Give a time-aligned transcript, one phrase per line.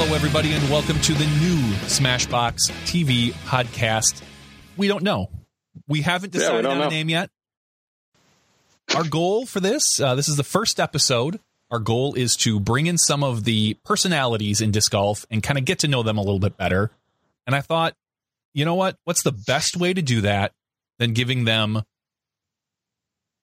[0.00, 1.56] Hello, everybody, and welcome to the new
[1.88, 4.22] Smashbox TV podcast.
[4.76, 5.28] We don't know.
[5.88, 7.30] We haven't Yeah, we decided on a name yet.
[8.94, 11.40] Our goal for this, uh, this is the first episode.
[11.72, 15.58] Our goal is to bring in some of the personalities in disc golf and kind
[15.58, 16.92] of get to know them a little bit better.
[17.44, 17.96] And I thought,
[18.54, 18.96] you know what?
[19.02, 20.52] What's the best way to do that
[21.00, 21.82] than giving them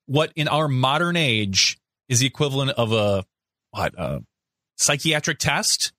[0.06, 1.78] what in our modern age
[2.08, 3.26] is the equivalent of a
[3.72, 4.24] what a
[4.78, 5.92] psychiatric test?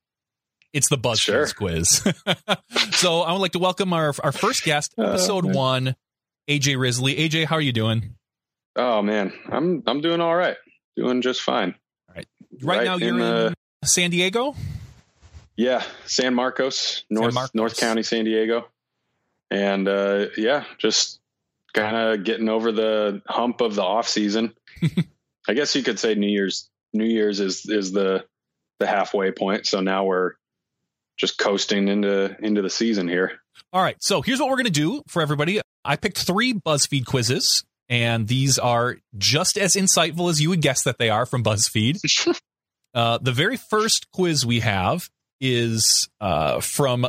[0.76, 1.46] It's the BuzzFeed Sure.
[1.56, 2.02] quiz.
[2.90, 5.54] so I would like to welcome our our first guest, Oh, episode man.
[5.54, 5.96] one,
[6.50, 7.16] AJ Risley.
[7.16, 8.14] AJ, how are you doing?
[8.76, 10.58] Oh man, I'm I'm doing all right.
[10.94, 11.76] Doing just fine.
[12.14, 12.26] Right,
[12.62, 13.54] Right now you're in in,
[13.86, 14.54] San Diego.
[15.56, 17.54] Yeah, San Marcos, North Marcos.
[17.54, 18.68] North County, San Diego.
[19.50, 21.20] And uh yeah, just
[21.72, 24.52] kind of getting over the hump of the off season.
[25.48, 28.26] I guess you could say New Year's New Year's is is the
[28.78, 29.66] the halfway point.
[29.66, 30.32] So now we're
[31.16, 33.32] just coasting into into the season here.
[33.72, 33.96] All right.
[34.00, 35.60] So here's what we're going to do for everybody.
[35.84, 40.84] I picked three BuzzFeed quizzes, and these are just as insightful as you would guess
[40.84, 41.98] that they are from BuzzFeed.
[42.94, 45.08] uh, the very first quiz we have
[45.40, 47.06] is uh, from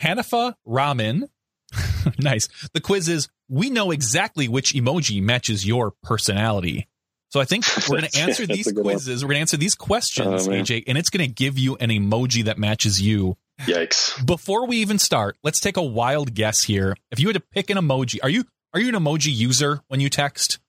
[0.00, 1.28] Hanifa Ramen.
[2.18, 2.48] nice.
[2.72, 6.88] The quiz is We know exactly which emoji matches your personality.
[7.36, 8.94] So I think we're going to answer these good one.
[8.94, 9.22] quizzes.
[9.22, 10.50] We're going to answer these questions, Oh.
[10.50, 13.36] AJ, and it's going to give you an emoji that matches you.
[13.60, 14.24] Yikes.
[14.24, 16.96] Before we even start, let's take a wild guess here.
[17.10, 20.00] If you had to pick an emoji, are you are you an emoji user when
[20.00, 20.60] you text?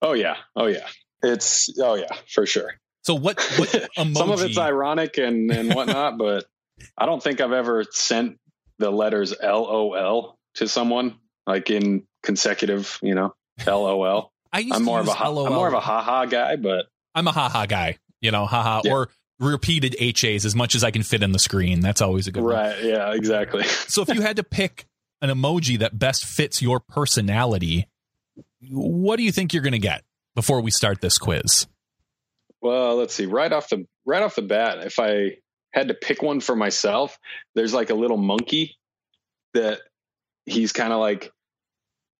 [0.00, 0.36] Oh yeah.
[0.56, 0.86] Oh yeah.
[1.22, 2.72] It's oh yeah, for sure.
[3.02, 4.14] So what what emoji?
[4.16, 6.46] Some of it's ironic and, and whatnot, but
[6.96, 8.38] I don't think I've ever sent
[8.78, 13.34] the letters LOL to someone like in consecutive, you know,
[13.66, 14.32] LOL.
[14.52, 15.28] I used I'm to more of a ha-.
[15.46, 17.98] I'm more of a haha guy, but I'm a haha guy.
[18.20, 18.92] You know, haha Yeah.
[18.92, 19.08] or
[19.40, 21.80] repeated HAs as much as I can fit in the screen.
[21.80, 22.54] That's always a good one.
[22.54, 23.62] right, yeah, exactly.
[23.88, 24.86] So if you had to pick
[25.22, 27.86] an emoji that best fits your personality,
[28.70, 30.02] what do you think you're going to get
[30.34, 31.66] before we start this quiz?
[32.60, 33.26] Well, let's see.
[33.26, 35.36] Right off the right off the bat, if I
[35.72, 37.18] had to pick one for myself,
[37.54, 38.76] there's like a little monkey
[39.54, 39.80] that
[40.46, 41.30] he's kind of like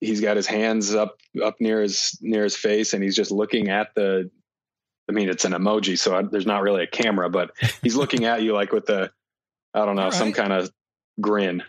[0.00, 3.68] he's got his hands up up near his near his face and he's just looking
[3.68, 4.30] at the
[5.08, 7.50] I mean it's an emoji so I, there's not really a camera but
[7.82, 9.10] he's looking at you like with the
[9.74, 10.70] I don't know All some kind of
[11.20, 11.62] grin.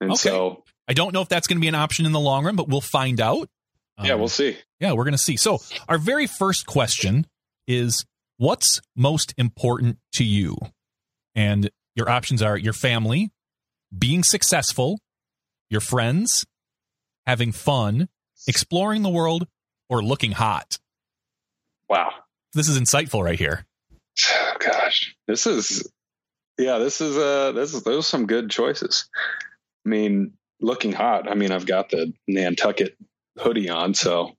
[0.00, 0.18] And Okay.
[0.18, 2.56] so I don't know if that's going to be an option in the long run,
[2.56, 3.48] but we'll find out.
[4.02, 4.56] yeah, Um, we'll see.
[4.80, 5.36] Yeah, we're going to see.
[5.36, 5.58] So,
[5.88, 7.26] our very first question
[7.66, 8.04] is
[8.36, 10.56] what's most important to you?
[11.34, 13.30] And your options are your family,
[13.96, 14.98] being successful,
[15.68, 16.44] your friends,
[17.28, 18.08] having fun,
[18.46, 19.46] exploring the world,
[19.90, 20.78] or looking hot.
[21.86, 22.10] Wow.
[22.54, 23.66] This is insightful right here.
[24.30, 25.92] Oh, gosh, this is
[26.58, 29.08] yeah, this is uh this is those are some good choices.
[29.86, 31.30] I mean, looking hot.
[31.30, 32.96] I mean, I've got the Nantucket
[33.38, 34.32] hoodie on, so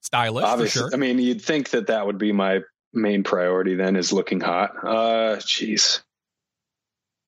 [0.00, 0.94] Stylish obviously, for sure.
[0.94, 2.60] I mean, you'd think that that would be my
[2.94, 3.74] main priority.
[3.74, 4.72] Then is looking hot.
[4.82, 6.02] Uh, jeez,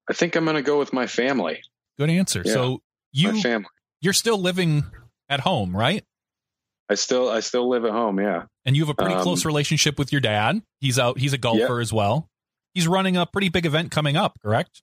[0.08, 1.62] I think I'm gonna go with my family.
[1.98, 2.42] Good answer.
[2.44, 2.52] Yeah.
[2.52, 2.82] So,
[3.12, 3.69] you family.
[4.04, 4.84] You're still living
[5.28, 6.04] at home, right?
[6.88, 8.20] I still I still live at home.
[8.20, 8.44] Yeah.
[8.66, 10.62] And you have a pretty Um, close relationship with your dad.
[10.81, 12.28] He's out he's a golfer as well.
[12.75, 14.82] He's running a pretty big event coming up, correct?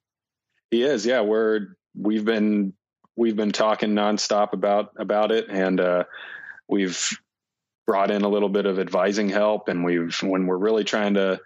[0.72, 1.22] He is, yeah.
[1.22, 2.74] We're we've been
[3.16, 6.04] we've been talking nonstop about about it, and uh,
[6.68, 7.10] we've
[7.86, 11.40] brought in a little bit of advising help, and we've when we're really trying to,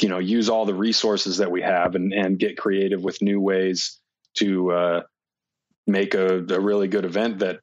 [0.00, 3.40] you know, use all the resources that we have and and get creative with new
[3.40, 4.00] ways
[4.38, 5.02] to uh,
[5.86, 7.60] make a, a really good event that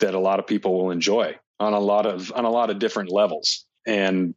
[0.00, 2.78] that a lot of people will enjoy on a lot of on a lot of
[2.78, 3.66] different levels.
[3.86, 4.34] And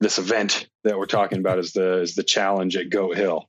[0.00, 3.48] this event that we're talking about is the is the challenge at Goat Hill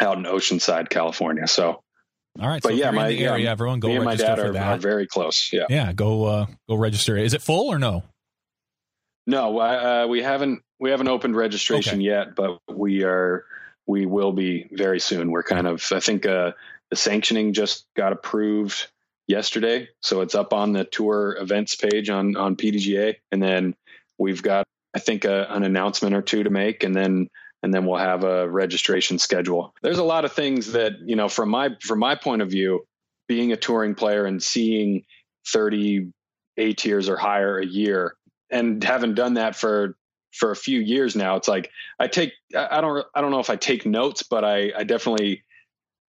[0.00, 1.46] out in Oceanside, California.
[1.46, 1.82] So,
[2.40, 2.62] All right.
[2.62, 5.06] but so yeah, my area, yeah, everyone go me and my dad are, are very
[5.06, 5.50] close.
[5.52, 5.66] Yeah.
[5.68, 7.16] yeah, go uh, go register.
[7.16, 8.02] Is it full or no?
[9.26, 13.44] No, uh, we haven't we haven't opened registration yet, but we are
[13.86, 15.30] we will be very soon.
[15.30, 16.52] We're kind of I think uh,
[16.90, 18.88] the sanctioning just got approved
[19.26, 23.74] yesterday, so it's up on the tour events page on on PDGA, and then
[24.18, 27.28] we've got I think a, an announcement or two to make, and then
[27.62, 29.74] and then we'll have a registration schedule.
[29.82, 32.86] There's a lot of things that you know from my from my point of view,
[33.28, 35.04] being a touring player and seeing
[35.48, 36.12] 30
[36.56, 38.16] A tiers or higher a year,
[38.50, 39.96] and having done that for
[40.32, 43.50] for a few years now, it's like I take I don't I don't know if
[43.50, 45.42] I take notes, but I I definitely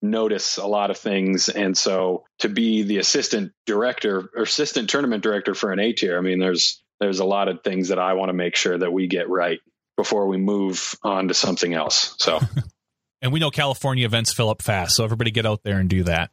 [0.02, 1.50] notice a lot of things.
[1.50, 6.18] And so to be the assistant director or assistant tournament director for an A tier,
[6.18, 8.92] I mean, there's there's a lot of things that I want to make sure that
[8.92, 9.60] we get right
[9.98, 12.16] before we move on to something else.
[12.20, 12.40] So
[13.22, 16.04] And we know California events fill up fast, so everybody get out there and do
[16.04, 16.30] that.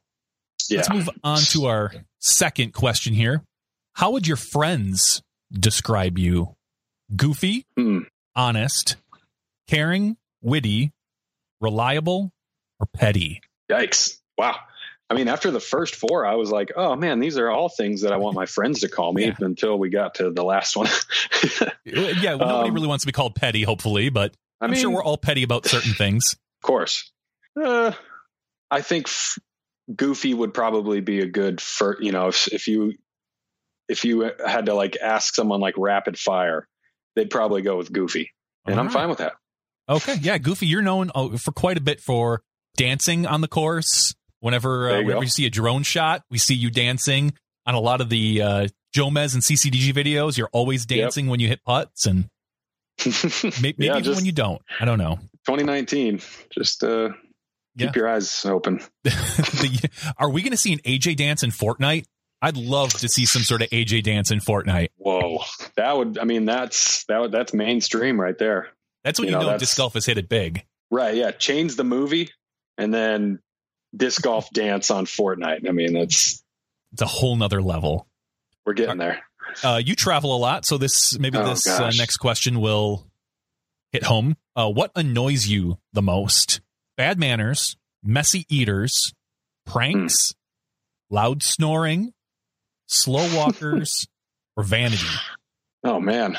[0.69, 0.79] Yeah.
[0.79, 3.43] Let's move on to our second question here.
[3.95, 6.55] How would your friends describe you?
[7.17, 8.01] Goofy, Hmm.
[8.37, 8.97] honest,
[9.69, 10.93] caring, witty,
[11.61, 12.33] reliable,
[12.79, 13.41] or petty?
[13.71, 14.19] Yikes.
[14.39, 14.57] Wow.
[15.11, 18.03] I mean, after the first four, I was like, oh man, these are all things
[18.03, 19.35] that I want my friends to call me Yeah.
[19.41, 20.89] until we got to the last one.
[21.85, 24.81] Yeah, well, nobody Um, really wants to be called petty, hopefully, but I I'm mean,
[24.81, 26.33] sure we're all petty about certain things.
[26.63, 27.13] of course.
[27.63, 27.93] Uh,
[28.71, 29.39] I think f-
[29.95, 32.95] Goofy would probably be a good for you know if if you
[33.89, 36.67] if you had to like ask someone like rapid fire,
[37.15, 38.33] they'd probably go with Goofy,
[38.67, 39.35] and I'm fine with that.
[39.89, 42.43] Okay, yeah, Goofy, you're known uh, for quite a bit for
[42.76, 44.15] dancing on the course.
[44.41, 45.23] Whenever uh, you whenever go.
[45.23, 47.32] you see a drone shot, we see you dancing
[47.67, 50.37] on a lot of the uh, Jomez and CCDG videos.
[50.37, 50.99] You're always Yep.
[51.00, 52.29] dancing when you hit putts, and
[53.62, 54.61] may- maybe yeah, even when you don't.
[54.81, 55.17] I don't know.
[55.47, 56.21] 2019.
[56.50, 57.11] Just uh,
[57.76, 57.87] Yeah.
[57.87, 58.81] keep your eyes open.
[59.05, 62.05] The- are we going to see an AJ dance in Fortnite?
[62.43, 64.88] I'd love to see some sort of AJ dance in Fortnite.
[64.97, 65.41] Whoa,
[65.77, 66.19] that would.
[66.19, 67.19] I mean, that's that.
[67.19, 68.69] Would, that's mainstream right there.
[69.05, 70.67] That's when You you, know, know, disc golf has hit it big.
[70.91, 71.15] Right.
[71.15, 71.31] Yeah.
[71.31, 72.31] Change the movie
[72.79, 73.38] and then
[73.97, 75.69] disc golf dance on Fortnite.
[75.69, 76.43] I mean, that's
[76.93, 78.06] It's a whole nother level.
[78.67, 79.23] we're getting there.
[79.62, 83.06] Uh, you travel a lot, so this maybe Oh, this uh, next question will
[83.93, 84.37] hit home.
[84.56, 86.61] Uh, what annoys you the most?
[86.97, 89.12] Bad manners, messy eaters,
[89.67, 90.32] pranks,
[91.09, 91.15] Hmm.
[91.15, 92.12] loud snoring,
[92.87, 94.06] slow walkers,
[94.56, 95.06] or vanity.
[95.85, 96.37] Oh man,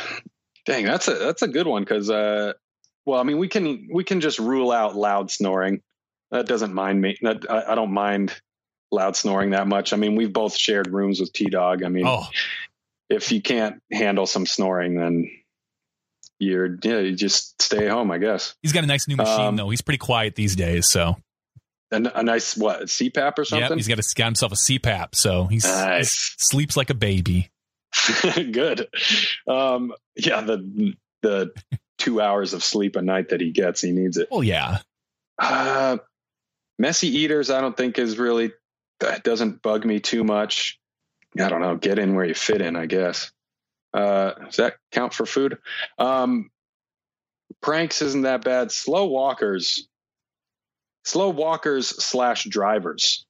[0.65, 2.53] dang, that's a that's a good one because, uh,
[3.05, 5.81] well, I mean, we can we can just rule out loud snoring.
[6.35, 7.17] That doesn't mind me.
[7.21, 8.33] That I, I don't mind
[8.91, 9.93] loud snoring that much.
[9.93, 11.83] I mean, we've both shared rooms with T Dog.
[11.83, 12.27] I mean, Oh,
[13.09, 15.29] if you can't handle some snoring, then
[16.39, 18.55] you're yeah, you just stay home, I guess.
[18.61, 19.69] he's got a nice new machine Um, though.
[19.69, 21.15] He's pretty quiet these days, so
[21.91, 23.69] And a nice what CPAP or something?
[23.69, 26.35] yeah, he's got, a, got himself a CPAP, so he's Nice.
[26.37, 27.49] sleeps like a baby.
[28.35, 28.87] Good.
[29.47, 31.51] Um, yeah, the the
[31.97, 34.27] two hours of sleep a night that he gets, he needs it.
[34.29, 34.79] Well, yeah,
[35.39, 35.97] Uh,
[36.79, 38.51] messy eaters, I don't think is really
[38.99, 40.79] that doesn't bug me too much.
[41.39, 41.75] I don't know.
[41.75, 43.31] Get in where you fit in, I guess.
[43.93, 45.57] Uh, does that count for food?
[45.97, 46.49] Um,
[47.61, 48.71] pranks isn't that bad.
[48.71, 49.87] Slow walkers,
[51.03, 53.25] slow walkers slash drivers.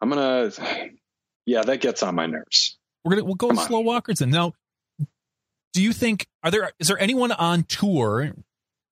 [0.00, 0.50] I'm gonna,
[1.46, 2.78] yeah, that gets on my nerves.
[3.04, 3.68] we're gonna we'll go Come with on.
[3.68, 4.20] slow walkers.
[4.20, 4.52] And now,
[5.72, 8.32] do you think are there is there anyone on tour?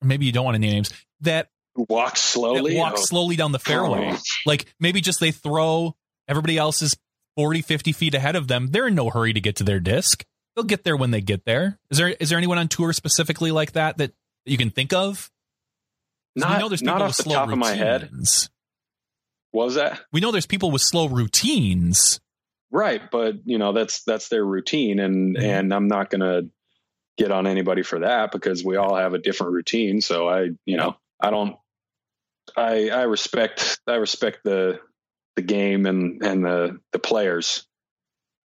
[0.02, 2.76] Maybe you don't want to name names that Walk slowly.
[2.76, 4.10] walk Oh, slowly down the fairway.
[4.14, 4.18] oh.
[4.46, 5.96] Like maybe just they throw
[6.28, 6.96] everybody else is
[7.36, 8.68] 40, 50 feet ahead of them.
[8.68, 10.24] They're in no hurry to get to their disc.
[10.54, 11.78] They'll get there when they get there.
[11.90, 14.12] Is there is there anyone on tour specifically like that that,
[14.44, 15.30] that you can think of
[16.36, 18.02] Not, we know there's people not with off the slow top of my head.
[18.02, 18.50] routines.
[19.52, 20.00] What was that?
[20.12, 22.20] We know there's people with slow routines.
[22.70, 25.42] Right, but you know that's that's their routine, and Mhm.
[25.42, 26.42] and I'm not gonna
[27.18, 30.00] get on anybody for that because we all have a different routine.
[30.00, 31.56] So I, you know, I don't.
[32.56, 34.80] I I respect I respect the
[35.36, 37.66] the game and and the the players.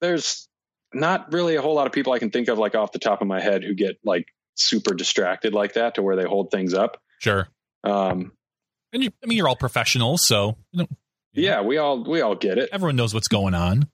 [0.01, 0.47] There's
[0.93, 3.21] not really a whole lot of people I can think of like off the top
[3.21, 6.73] of my head who get like super distracted like that to where they hold things
[6.73, 7.01] up.
[7.19, 7.47] Sure.
[7.83, 8.31] Um,
[8.93, 10.87] And you, I mean, you're all professionals, so you know,
[11.33, 12.69] yeah, we all we all get it.
[12.71, 13.89] everyone knows what's going on.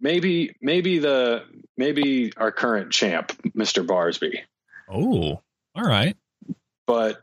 [0.00, 1.44] Maybe maybe the
[1.76, 3.84] maybe our current champ, Mr.
[3.84, 4.38] Barsby.
[4.90, 5.42] Oh,
[5.74, 6.16] all right.
[6.86, 7.20] but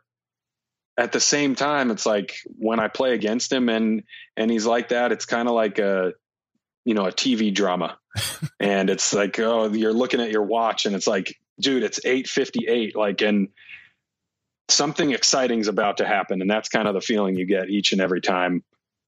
[0.97, 4.03] at the same time it's like when i play against him and
[4.37, 6.13] and he's like that it's kind of like a
[6.85, 7.97] you know a tv drama
[8.59, 12.95] and it's like oh you're looking at your watch and it's like dude it's 858
[12.95, 13.49] like and
[14.69, 18.01] something exciting's about to happen and that's kind of the feeling you get each and
[18.01, 18.63] every time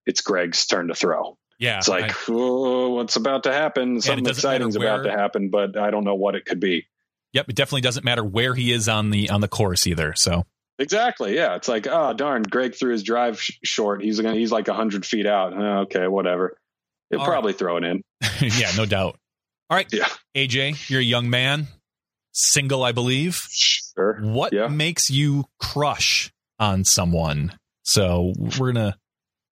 [0.05, 1.77] it's greg's turn to throw Yeah.
[1.79, 5.49] it's like I- oh what's about to happen something exciting's about where- where- to happen
[5.49, 6.85] but i don't know what it could be
[7.33, 7.49] yep.
[7.49, 10.13] It definitely doesn't matter where he is on the on the course either.
[10.15, 10.45] So
[10.79, 11.35] Exactly.
[11.35, 11.55] Yeah.
[11.55, 14.03] It's like, oh darn, Greg threw his drive sh- short.
[14.03, 14.35] He's gonna.
[14.35, 15.53] He's like hundred feet out.
[15.53, 16.55] Uh, okay, whatever.
[17.09, 18.01] He'll All probably throw it in.
[18.41, 19.17] yeah, no doubt.
[19.69, 19.87] All right.
[19.91, 20.07] Yeah.
[20.35, 21.67] AJ, you're a young man,
[22.33, 23.47] single, I believe.
[23.49, 24.19] Sure.
[24.21, 24.67] What Yeah.
[24.67, 27.57] makes you crush on someone?
[27.83, 28.97] So we're gonna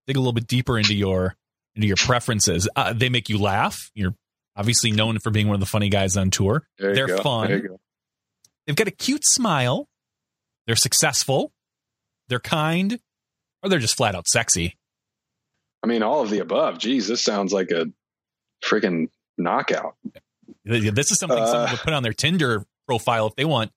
[0.08, 1.36] dig a little bit deeper into your
[1.76, 2.70] into your preferences.
[2.76, 3.90] Uh, they make you laugh.
[3.96, 4.14] You're
[4.56, 6.64] obviously known for being one of the funny guys on tour.
[6.78, 7.18] They're go.
[7.22, 7.48] fun.
[7.48, 7.80] There you go.
[8.68, 9.88] They've got a cute smile.
[10.68, 11.52] They're successful.
[12.28, 13.00] They're kind,
[13.62, 14.78] or they're just flat out sexy.
[15.84, 16.80] I mean, all of the above.
[16.80, 17.86] Geez, this sounds like a
[18.64, 19.96] freaking knockout.
[20.64, 23.72] This is something Uh, someone would put on their Tinder profile if they want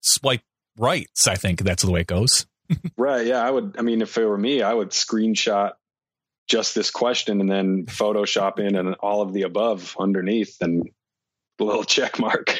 [0.00, 0.42] swipe
[0.78, 1.28] rights.
[1.28, 2.46] I think that's the way it goes.
[2.96, 3.26] right.
[3.26, 3.42] Yeah.
[3.42, 5.72] I would, I mean, if it were me, I would screenshot
[6.48, 10.88] just this question and then Photoshop in and all of the above underneath and
[11.60, 12.58] a little check mark.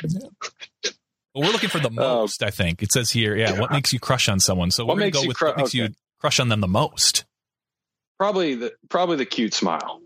[1.34, 2.20] Well, we're looking for the oh.
[2.20, 2.82] most, I think.
[2.82, 4.70] It says here, yeah, what makes you crush on someone?
[4.70, 5.78] So what we're to go with cru- what makes okay.
[5.78, 7.24] you crush on them the most.
[8.18, 10.00] Probably the probably the cute smile.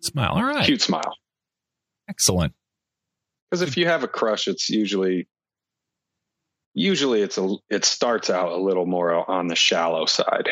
[0.00, 0.32] Smile.
[0.32, 0.64] All right.
[0.64, 1.14] Cute smile.
[2.08, 2.52] Excellent.
[3.50, 5.28] Because if you have a crush, it's usually
[6.74, 10.48] usually it's a it starts out a little more on the shallow side.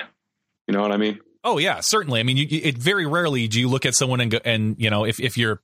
[0.67, 1.21] You know what I mean?
[1.45, 2.21] Oh yeah, certainly.
[2.21, 4.91] I mean, you, it very rarely do you look at someone and go, and you
[4.91, 5.61] know if if you're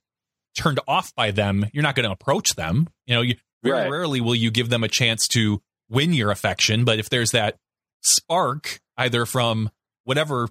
[0.55, 2.87] turned off by them, you're not going to approach them.
[3.05, 3.91] You know, you very right.
[3.91, 6.85] rarely will you give them a chance to win your affection.
[6.85, 7.57] But if there's that
[8.01, 9.69] spark, either from
[10.03, 10.47] whatever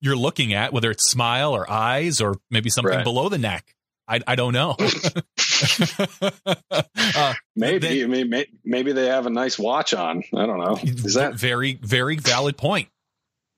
[0.00, 3.04] you're looking at, whether it's smile or eyes or maybe something right.
[3.04, 3.74] below the neck.
[4.08, 4.76] I, I don't know.
[7.16, 10.22] uh, maybe, then, maybe maybe they have a nice watch on.
[10.32, 10.78] I don't know.
[10.80, 12.88] Is that very very valid point?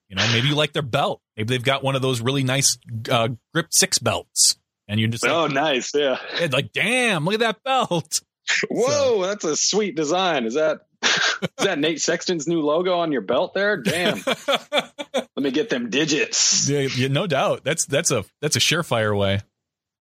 [0.09, 1.21] You know, maybe you like their belt.
[1.37, 2.79] Maybe they've got one of those really nice
[3.11, 4.57] uh, grip six belts,
[4.89, 6.19] and you're just like, oh, nice, yeah.
[6.51, 8.23] Like, damn, look at that belt.
[8.71, 10.45] Whoa, so, that's a sweet design.
[10.45, 13.77] Is that is that Nate Sexton's new logo on your belt there?
[13.77, 14.23] Damn.
[15.15, 16.69] Let me get them digits.
[16.69, 17.63] Yeah, yeah, no doubt.
[17.65, 19.41] That's that's a that's a surefire way.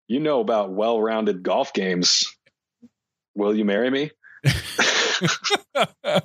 [0.08, 2.24] You know about well-rounded golf games.
[3.34, 4.10] Will you marry me?
[5.74, 5.86] uh,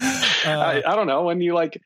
[0.00, 1.22] I, I don't know.
[1.22, 1.80] When you like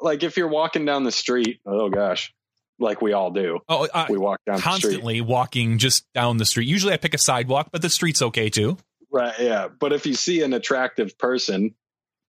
[0.00, 2.32] like if you're walking down the street, oh gosh,
[2.78, 3.60] like we all do.
[3.68, 6.68] Oh, I, we walk down constantly walking just down the street.
[6.68, 8.76] Usually, I pick a sidewalk, but the street's okay too.
[9.10, 9.34] Right.
[9.38, 9.68] Yeah.
[9.68, 11.74] But if you see an attractive person,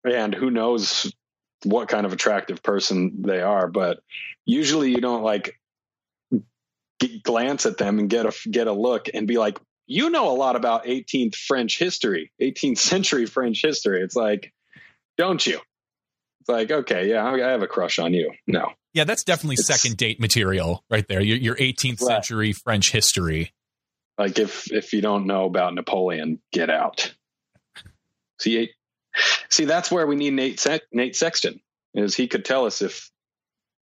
[0.04, 1.12] and who knows
[1.64, 4.00] what kind of attractive person they are, but
[4.44, 5.58] usually you don't like
[7.22, 10.36] glance at them and get a get a look and be like, you know a
[10.36, 14.02] lot about 18th French history, 18th century French history.
[14.02, 14.52] It's like,
[15.16, 15.60] don't you?
[16.40, 18.32] It's like, okay, yeah, I have a crush on you.
[18.46, 18.72] No.
[18.92, 21.20] Yeah, that's definitely it's, second date material right there.
[21.20, 22.16] Your, your 18th right.
[22.16, 23.52] century French history.
[24.18, 27.14] Like if if you don't know about Napoleon, get out.
[28.38, 28.70] See,
[29.50, 31.60] see, that's where we need Nate Se- Nate Sexton.
[31.94, 33.10] Is he could tell us if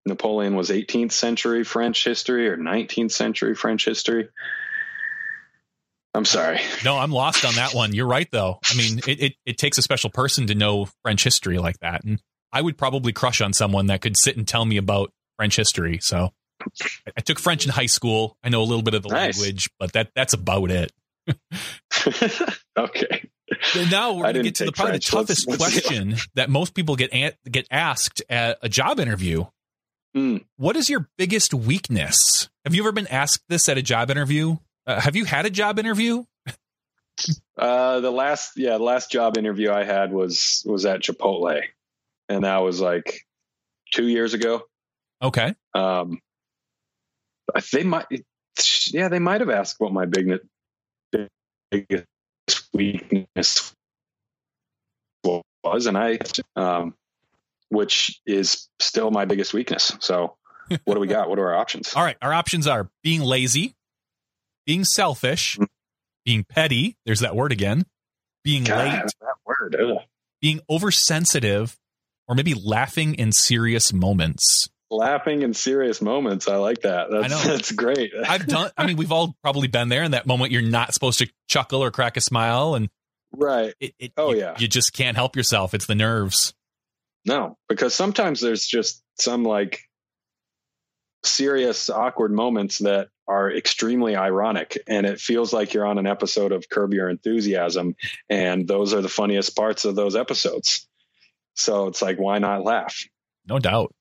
[0.04, 4.28] Napoleon was 18th century French history or 19th century French history.
[6.14, 6.60] I'm sorry.
[6.84, 7.94] No, I'm lost on that one.
[7.94, 8.58] You're right, though.
[8.70, 12.04] I mean, it, it, it, takes a special person to know French history like that.
[12.04, 12.20] And
[12.52, 16.00] I would probably crush on someone that could sit and tell me about French history.
[16.02, 16.34] So
[17.16, 18.36] I took French in high school.
[18.42, 19.38] I know a little bit of the nice.
[19.38, 20.92] language, but that that's about it.
[22.78, 23.28] okay.
[23.90, 25.06] Now we're going to get to the, probably French.
[25.06, 28.98] the toughest let's, let's question that most people get an, get asked at a job
[28.98, 29.44] interview.
[30.16, 30.44] Mm.
[30.56, 32.48] What is your biggest weakness?
[32.64, 34.56] Have you ever been asked this at a job interview?
[34.86, 36.24] Uh, have you had a job interview?
[37.58, 41.62] uh, the last, yeah, the last job interview I had was was at Chipotle,
[42.28, 43.26] and that was like
[43.92, 44.62] two years ago.
[45.22, 45.54] Okay.
[45.74, 46.20] Um,
[47.72, 48.06] they might,
[48.88, 50.44] yeah, they might have asked what my biggest
[52.72, 53.74] weakness
[55.24, 56.18] was, and I,
[56.56, 56.94] um,
[57.68, 59.96] which is still my biggest weakness.
[60.00, 60.36] So,
[60.84, 61.28] what do we got?
[61.28, 61.94] What are our options?
[61.94, 63.74] All right, our options are being lazy,
[64.66, 65.64] being selfish, mm-hmm.
[66.24, 66.96] being petty.
[67.06, 67.84] There's that word again.
[68.44, 69.12] Being God, late.
[69.20, 69.76] That word.
[70.40, 71.78] Being oversensitive,
[72.26, 76.48] or maybe laughing in serious moments laughing in serious moments.
[76.48, 77.08] I like that.
[77.10, 78.12] That's, that's great.
[78.28, 80.52] I've done, I mean, we've all probably been there in that moment.
[80.52, 82.74] You're not supposed to chuckle or crack a smile.
[82.74, 82.88] And
[83.32, 83.74] right.
[83.80, 84.54] It, it, oh you, yeah.
[84.58, 85.74] You just can't help yourself.
[85.74, 86.54] It's the nerves.
[87.24, 89.80] No, because sometimes there's just some like
[91.24, 94.82] serious, awkward moments that are extremely ironic.
[94.86, 97.94] And it feels like you're on an episode of Curb Your Enthusiasm.
[98.28, 100.86] And those are the funniest parts of those episodes.
[101.54, 103.04] So it's like, why not laugh?
[103.48, 103.94] No doubt.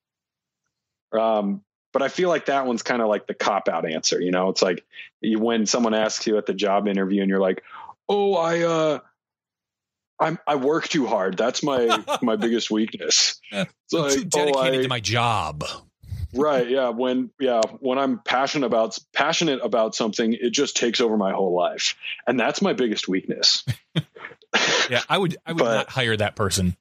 [1.14, 1.64] Um,
[1.94, 4.20] but I feel like that one's kind of like the cop out answer.
[4.22, 4.86] You know, it's like
[5.20, 7.64] you, when someone asks you at the job interview and you're like,
[8.08, 9.00] "Oh, I uh,
[10.20, 11.38] I I work too hard.
[11.38, 15.64] That's my my biggest weakness." It's like, too dedicated oh, I, to my job.
[16.34, 16.70] right.
[16.70, 16.90] Yeah.
[16.90, 21.54] When yeah when I'm passionate about passionate about something, it just takes over my whole
[21.54, 23.66] life, and that's my biggest weakness.
[24.90, 26.78] yeah, I would I would but, not hire that person.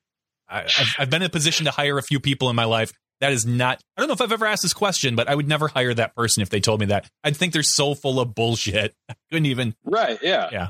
[0.48, 2.92] I, I've, I've been in a position to hire a few people in my life
[3.20, 5.48] that is not, I don't know if I've ever asked this question, but I would
[5.48, 7.08] never hire that person if they told me that.
[7.22, 8.94] I'd think they're so full of bullshit.
[9.08, 9.74] I couldn't even.
[9.84, 10.18] Right.
[10.22, 10.48] Yeah.
[10.50, 10.68] Yeah.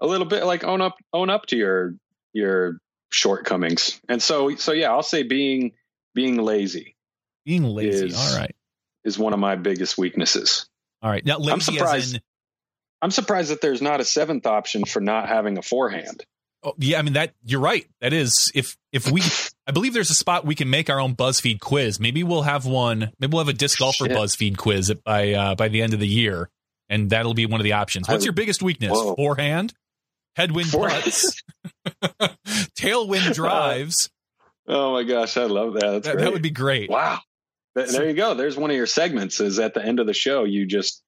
[0.00, 1.94] A little bit like own up, own up to your,
[2.32, 2.78] your
[3.10, 4.00] shortcomings.
[4.08, 5.72] And so, so yeah, I'll say being,
[6.14, 6.96] being lazy.
[7.44, 8.06] Being lazy.
[8.06, 8.54] Is, All right.
[9.04, 10.66] Is one of my biggest weaknesses.
[11.02, 11.24] All right.
[11.24, 12.16] Now, I'm surprised.
[12.16, 12.20] In,
[13.02, 16.24] I'm surprised that there's not a seventh option for not having a forehand.
[16.62, 17.86] Oh, yeah, I mean that you're right.
[18.00, 19.20] That is if if we
[19.66, 21.98] I believe there's a spot we can make our own BuzzFeed quiz.
[21.98, 23.12] Maybe we'll have one.
[23.18, 24.16] Maybe we'll have a disc golfer Shit.
[24.16, 26.50] BuzzFeed quiz by uh, by the end of the year,
[26.88, 28.08] and that'll be one of the options.
[28.08, 28.92] What's your biggest weakness?
[28.92, 29.14] Whoa.
[29.14, 29.72] Forehand,
[30.36, 31.42] headwind putts,
[32.78, 34.10] tailwind drives.
[34.68, 36.02] oh my gosh, I love that.
[36.04, 36.90] That, that would be great.
[36.90, 37.20] wow.
[37.76, 38.34] Th- There you go.
[38.34, 39.40] There's one of your segments.
[39.40, 41.02] Is at the end of the show, you just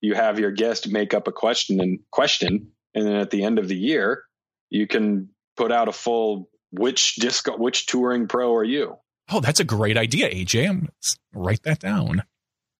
[0.00, 3.58] you have your guest make up a question and question, and then at the end
[3.58, 4.22] of the year,
[4.70, 8.96] you can put out a full which disc which touring pro are you?
[9.30, 10.68] Oh, that's a great idea, AJ.
[10.68, 10.88] I'm
[11.32, 12.24] write that down.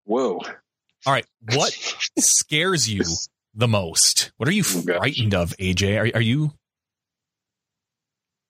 [0.04, 0.40] Whoa.
[1.06, 1.72] All right, what
[2.18, 3.02] scares you
[3.54, 4.32] the most?
[4.36, 5.98] What are you Oh, frightened of, AJ?
[6.12, 6.52] Are, are you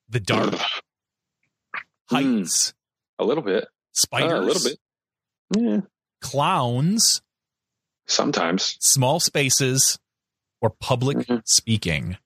[0.09, 0.55] the dark
[2.11, 2.17] Hmm.
[2.17, 2.75] heights,
[3.19, 3.69] A little bit.
[3.93, 4.79] spiders, Uh, a little bit.
[5.57, 5.81] Yeah.
[6.21, 7.23] clowns,
[8.07, 8.77] Sometimes.
[8.81, 9.99] small spaces,
[10.61, 11.43] or public Mhm.
[11.47, 12.19] speaking?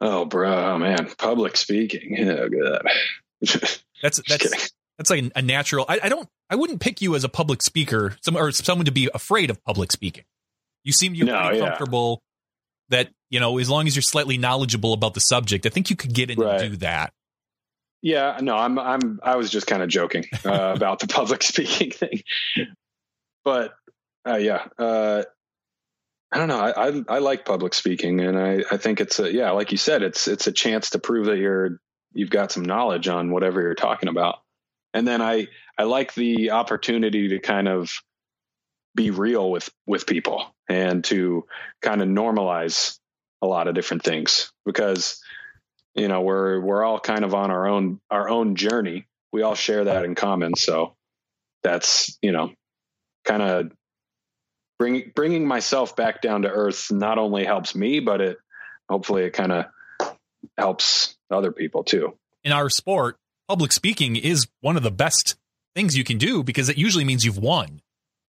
[0.00, 2.16] Oh, bro, oh, man, public speaking.
[2.28, 2.82] Oh, God.
[3.44, 4.50] Just That's kidding.
[4.50, 5.84] that's that's like a natural.
[5.88, 6.28] I, I don't.
[6.50, 9.62] I wouldn't pick you as a public speaker, some or someone to be afraid of
[9.64, 10.24] public speaking.
[10.82, 11.68] You seem you're No, pretty yeah.
[11.68, 12.20] comfortable.
[12.88, 15.94] That you know, as long as you're slightly knowledgeable about the subject, I think you
[15.94, 16.60] could get in Right.
[16.60, 17.12] and do that.
[18.02, 21.90] Yeah, no, I'm I'm I was just kind of joking uh, about the public speaking
[21.92, 22.22] thing,
[23.44, 23.74] but
[24.28, 25.22] uh, yeah, uh,
[26.30, 26.60] I don't know.
[26.60, 29.78] I, I I like public speaking, and I I think it's a yeah, like you
[29.78, 31.80] said, it's it's a chance to prove that you're
[32.12, 34.40] you've got some knowledge on whatever you're talking about,
[34.92, 37.90] and then I I like the opportunity to kind of
[38.94, 41.46] be real with with people and to
[41.80, 42.98] kind of normalize
[43.40, 45.22] a lot of different things because
[45.94, 49.06] you know we're we're all kind of on our own our own journey.
[49.32, 50.56] We all share that in common.
[50.56, 50.94] So
[51.62, 52.52] that's you know
[53.24, 53.72] kind of
[54.78, 58.38] bringing bringing myself back down to earth not only helps me but it
[58.88, 59.66] hopefully it kind of
[60.56, 65.36] helps other people too in our sport, public speaking is one of the best
[65.74, 67.80] things you can do because it usually means you've won.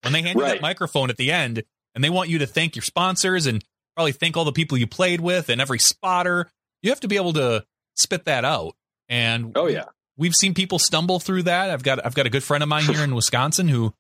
[0.04, 2.76] When they hand you that microphone at the end and they want you to thank
[2.76, 3.64] your sponsors and
[3.96, 6.50] probably thank all the people you played with and every spotter,
[6.82, 8.76] you have to be able to spit that out.
[9.10, 9.86] And oh yeah
[10.18, 11.70] we've seen people stumble through that.
[11.70, 13.94] I've got I've got a good friend of mine here in Wisconsin who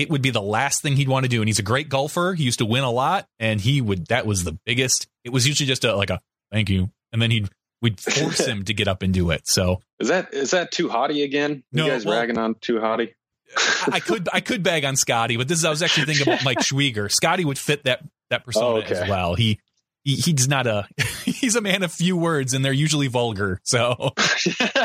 [0.00, 1.40] it would be the last thing he'd want to do.
[1.42, 2.34] And he's a great golfer.
[2.34, 5.06] He used to win a lot, and he would that was the biggest.
[5.24, 7.48] It was usually just a like a thank you, and then he'd
[7.82, 9.42] we'd force him to get up and do it.
[9.46, 12.76] So is that is that too hotty again No, you guys well- ragging on too
[12.80, 13.14] hotty
[13.56, 16.28] I, I could I could bag on Scotty, but this is I was actually thinking
[16.28, 17.10] about Mike Schwieger.
[17.10, 18.94] Scotty would fit that that persona Oh, okay.
[18.94, 19.34] as well.
[19.34, 19.58] He.
[20.04, 20.88] He, he's not a
[21.24, 24.12] he's a man of few words and they're usually vulgar so.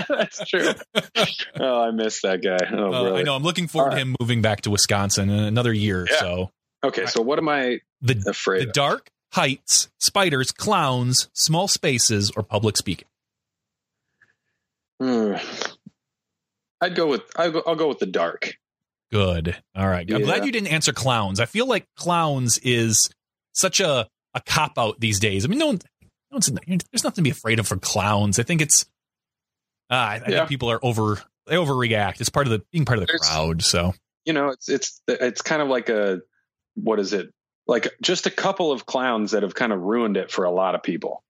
[0.10, 0.74] That's true.
[1.60, 2.58] Oh i missed that guy.
[2.72, 5.72] Oh uh, i know i'm looking forward to him moving back to wisconsin in another
[5.74, 6.20] year Yeah.
[6.20, 6.52] so.
[6.84, 8.74] Okay so what am i the afraid the of?
[8.74, 13.08] dark heights spiders clowns small spaces or public speaking?
[15.02, 15.36] Hmm.
[16.82, 18.56] I'd go with I'll go, I'll go with the dark.
[19.12, 19.56] good.
[19.76, 20.10] All right.
[20.14, 21.40] I'm glad you didn't answer clowns.
[21.40, 23.10] I feel like clowns is
[23.54, 25.80] such a a cop out these days i mean no one
[26.32, 26.52] no one's,
[26.92, 28.86] there's nothing to be afraid of for clowns i think it's
[29.90, 33.00] uh, I, I think people are over they overreact it's part of the being part
[33.00, 33.94] of the crowd so
[34.26, 36.22] You know, it's it's it's kind of like a
[36.74, 37.32] what is it?
[37.68, 40.74] Like just a couple of clowns that have kind of ruined it for a lot
[40.74, 41.24] of people.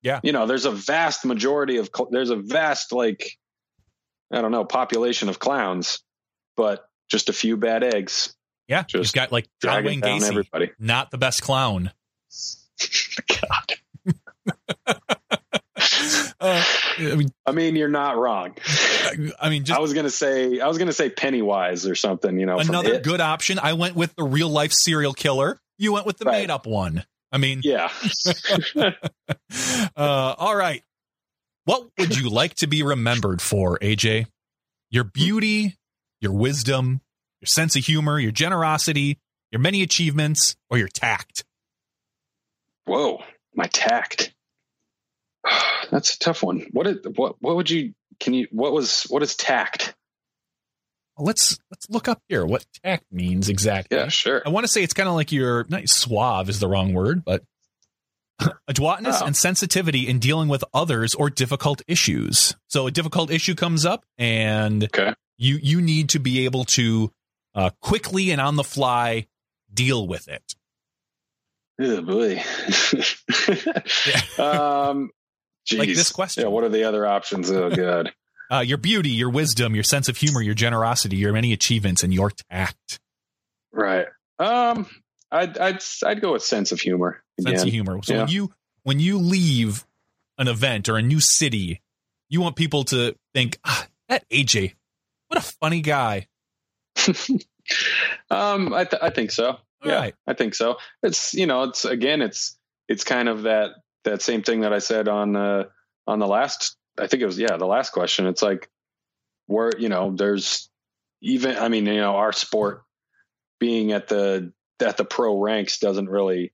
[0.00, 0.20] Yeah.
[0.22, 3.36] You know, there's a vast majority of cl- there's a vast like
[4.32, 6.00] I don't know population of clowns,
[6.56, 8.34] but just a few bad eggs
[8.68, 10.70] yeah you've Just got like John Wayne Gacy everybody.
[10.78, 11.90] not the best clown
[13.28, 13.74] God.
[16.40, 16.64] uh,
[16.98, 18.54] I mean, I mean, you're not wrong.
[19.40, 22.38] I mean, just I was gonna say I was gonna say Pennywise or something.
[22.38, 23.58] You know, another good option.
[23.58, 25.60] I went with the real life serial killer.
[25.78, 26.40] You went with the Right.
[26.40, 27.04] made up one.
[27.30, 27.90] I mean, Yeah.
[29.96, 30.82] uh, all right.
[31.64, 34.26] What would you like to be remembered for, AJ?
[34.90, 35.76] Your beauty,
[36.20, 37.02] your wisdom,
[37.40, 39.18] your sense of humor, your generosity,
[39.52, 41.44] your many achievements, or your tact?
[42.88, 43.22] Whoa,
[43.54, 44.34] my tact.
[45.90, 46.66] That's a tough one.
[46.72, 49.94] What is what what would you can you what was what is tact?
[51.20, 53.96] Let's let's look up here what tact means exactly.
[53.98, 54.42] Yeah, sure.
[54.46, 57.24] I want to say it's kind of like your not suave is the wrong word,
[57.24, 57.42] but
[58.68, 59.26] adroitness Oh.
[59.26, 62.54] and sensitivity in dealing with others or difficult issues.
[62.68, 65.12] So a difficult issue comes up, and Okay.
[65.38, 67.10] you you need to be able to
[67.54, 69.26] uh, quickly and on the fly
[69.72, 70.54] deal with it.
[71.80, 72.42] Oh boy.
[74.42, 75.10] um
[75.72, 76.42] Like this question.
[76.44, 77.50] Yeah, what are the other options?
[77.50, 78.12] Oh god.
[78.50, 82.14] Uh, your beauty, your wisdom, your sense of humor, your generosity, your many achievements, and
[82.14, 82.98] your tact,
[83.74, 84.06] right.
[84.38, 84.86] Um
[85.30, 87.22] I'd I'd I'd go with sense of humor.
[87.38, 88.00] sense of humor.
[88.02, 88.20] So Yeah.
[88.20, 89.84] when you when you leave
[90.38, 91.82] an event or a new city,
[92.30, 94.72] you want people to think, ah, That AJ,
[95.26, 96.28] what a funny guy.
[98.30, 99.58] um, I th- I think so.
[99.82, 100.14] All yeah, right.
[100.26, 100.76] I think so.
[101.02, 103.70] It's you know, it's again, it's it's kind of that
[104.04, 105.64] that same thing that I said on uh,
[106.06, 106.76] on the last.
[106.98, 108.26] I think it was yeah, the last question.
[108.26, 108.68] It's like
[109.46, 110.68] where you know, there's
[111.22, 111.56] even.
[111.56, 112.82] I mean, you know, our sport
[113.60, 116.52] being at the at the pro ranks doesn't really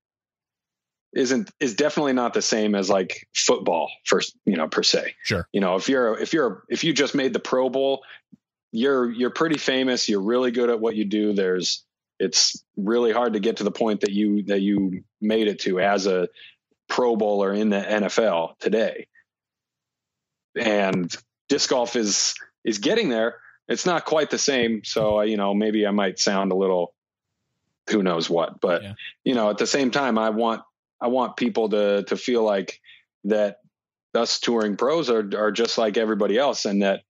[1.14, 5.46] isn't is definitely not the same as like football first you know per se sure
[5.52, 8.02] you know if you're if you're if you just made the pro bowl
[8.72, 11.84] you're you're pretty famous you're really good at what you do there's
[12.18, 15.81] it's really hard to get to the point that you that you made it to
[15.81, 16.29] as a
[16.88, 19.07] pro bowler in the NFL today.
[20.57, 21.14] And
[21.48, 23.37] disc golf is is getting there.
[23.66, 24.85] It's not quite the same.
[24.85, 26.94] So you know maybe i might sound a little
[27.90, 28.94] who knows what but yeah.
[29.24, 30.62] you know at the same time i want
[31.05, 32.81] I want people to to feel like
[33.24, 33.59] that
[34.14, 37.03] us touring pros are are just like everybody else, and that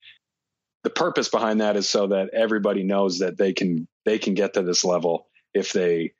[0.83, 4.55] the purpose behind that is so that everybody knows that they can they can get
[4.55, 6.13] to this level if they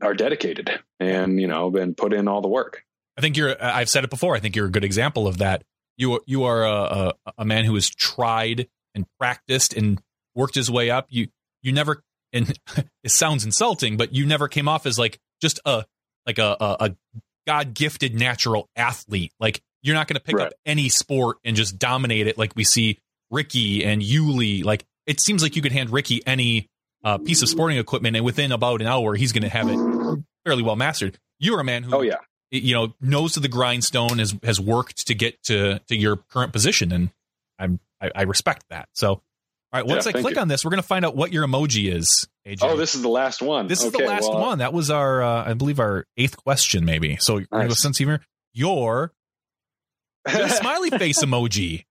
[0.00, 2.84] are dedicated and you know and put in all the work.
[3.16, 3.62] I think you're.
[3.62, 4.36] I've said it before.
[4.36, 5.64] I think you're a good example of that.
[5.96, 6.72] You you are a,
[7.26, 10.00] a, a man who has tried and practiced and
[10.34, 11.06] worked his way up.
[11.10, 11.28] You
[11.62, 12.56] you never and
[13.04, 15.84] it sounds insulting, but you never came off as like just a
[16.26, 16.96] like a, a, a
[17.46, 19.32] God gifted natural athlete.
[19.40, 20.48] Like you're not going to pick right.
[20.48, 22.98] up any sport and just dominate it like we see
[23.30, 24.64] Ricky and Yuli.
[24.64, 26.68] Like it seems like you could hand Ricky any
[27.04, 29.78] uh, piece of sporting equipment, and within about an hour, he's going to have it
[30.44, 31.18] fairly well mastered.
[31.38, 32.16] You're a man who, oh yeah,
[32.50, 36.52] you know, knows to the grindstone has has worked to get to to your current
[36.52, 37.10] position, and
[37.58, 38.88] I'm I, I respect that.
[38.94, 39.22] So
[39.70, 40.40] all right, once yeah, I click you.
[40.40, 42.26] on this, we're going to find out what your emoji is.
[42.46, 42.60] AJ.
[42.62, 43.66] Oh, this is the last one.
[43.66, 44.58] This okay, is the last well, one.
[44.60, 47.18] That was our, uh, I believe, our eighth question, maybe.
[47.20, 47.78] So, nice.
[47.78, 48.20] sense humor.
[48.54, 49.12] Your
[50.28, 51.84] smiley face emoji.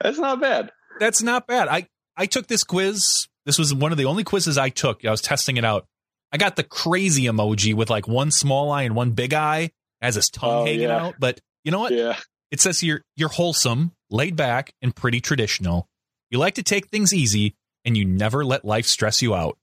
[0.00, 0.70] That's not bad.
[1.00, 1.66] That's not bad.
[1.66, 3.26] I I took this quiz.
[3.46, 5.04] This was one of the only quizzes I took.
[5.04, 5.86] I was testing it out.
[6.32, 9.70] I got the crazy emoji with like one small eye and one big eye
[10.02, 10.96] as his tongue oh, hanging yeah.
[10.96, 11.14] out.
[11.18, 11.92] But you know what?
[11.92, 12.16] Yeah.
[12.50, 15.88] It says you're you're wholesome, laid back, and pretty traditional.
[16.30, 17.54] You like to take things easy
[17.84, 19.56] and you never let life stress you out.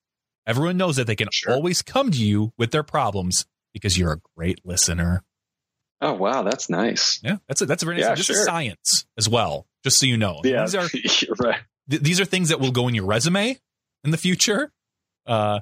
[0.47, 1.53] Everyone knows that they can sure.
[1.53, 5.23] always come to you with their problems because you're a great listener.
[6.01, 7.19] Oh wow, that's nice.
[7.23, 8.09] Yeah, that's a, that's a very nice.
[8.09, 8.45] Yeah, just sure.
[8.45, 9.67] science as well.
[9.83, 10.75] Just so you know, yeah, these
[11.29, 11.59] are right.
[11.89, 13.57] Th- these are things that will go in your resume
[14.03, 14.71] in the future.
[15.25, 15.59] Uh,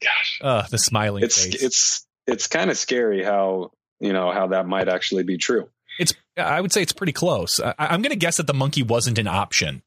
[0.00, 1.62] Gosh, uh, the smiling it's, face.
[1.62, 5.68] It's it's kind of scary how you know how that might actually be true.
[5.98, 7.60] It's I would say it's pretty close.
[7.60, 9.82] I, I'm going to guess that the monkey wasn't an option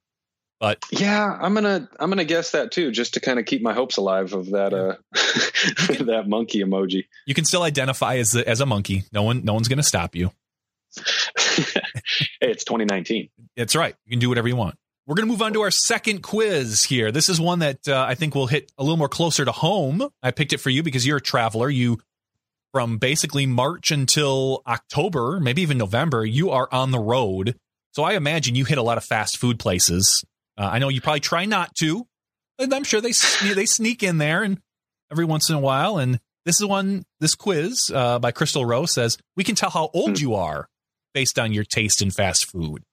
[0.59, 3.73] but yeah, I'm gonna I'm gonna guess that too, just to kind of keep my
[3.73, 4.95] hopes alive of that uh
[6.03, 7.05] that monkey emoji.
[7.27, 9.03] You can still identify as a, as a monkey.
[9.11, 10.31] No one no one's gonna stop you.
[11.37, 11.81] hey,
[12.41, 13.29] it's 2019.
[13.55, 13.95] That's right.
[14.05, 14.77] You can do whatever you want.
[15.07, 17.13] We're going to move on to our second quiz here.
[17.13, 20.05] This is one that uh, I think will hit a little more closer to home.
[20.21, 21.69] I picked it for you because you're a traveler.
[21.69, 21.99] You,
[22.73, 27.55] from basically March until October, maybe even November, you are on the road.
[27.93, 30.25] So I imagine you hit a lot of fast food places.
[30.57, 32.05] Uh, I know you probably try not to,
[32.59, 33.13] and I'm sure they
[33.53, 34.59] they sneak in there and
[35.09, 35.99] every once in a while.
[35.99, 39.89] And this is one this quiz uh, by Crystal Rowe says we can tell how
[39.93, 40.21] old hmm.
[40.21, 40.67] you are
[41.13, 42.83] based on your taste in fast food.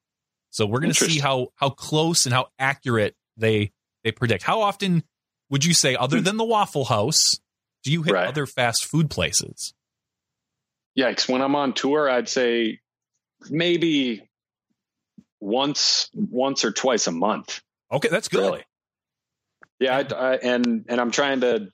[0.54, 3.72] So we're going to see how how close and how accurate they
[4.04, 4.44] they predict.
[4.44, 5.02] How often
[5.50, 7.40] would you say, other than the Waffle House,
[7.82, 8.28] do you hit right.
[8.28, 9.74] other fast food places?
[10.96, 11.28] Yikes!
[11.28, 12.78] When I'm on tour, I'd say
[13.50, 14.30] maybe
[15.40, 17.60] once once or twice a month.
[17.90, 18.42] Okay, that's good.
[18.42, 18.64] Really.
[19.80, 21.72] Yeah, I, I, and and I'm trying to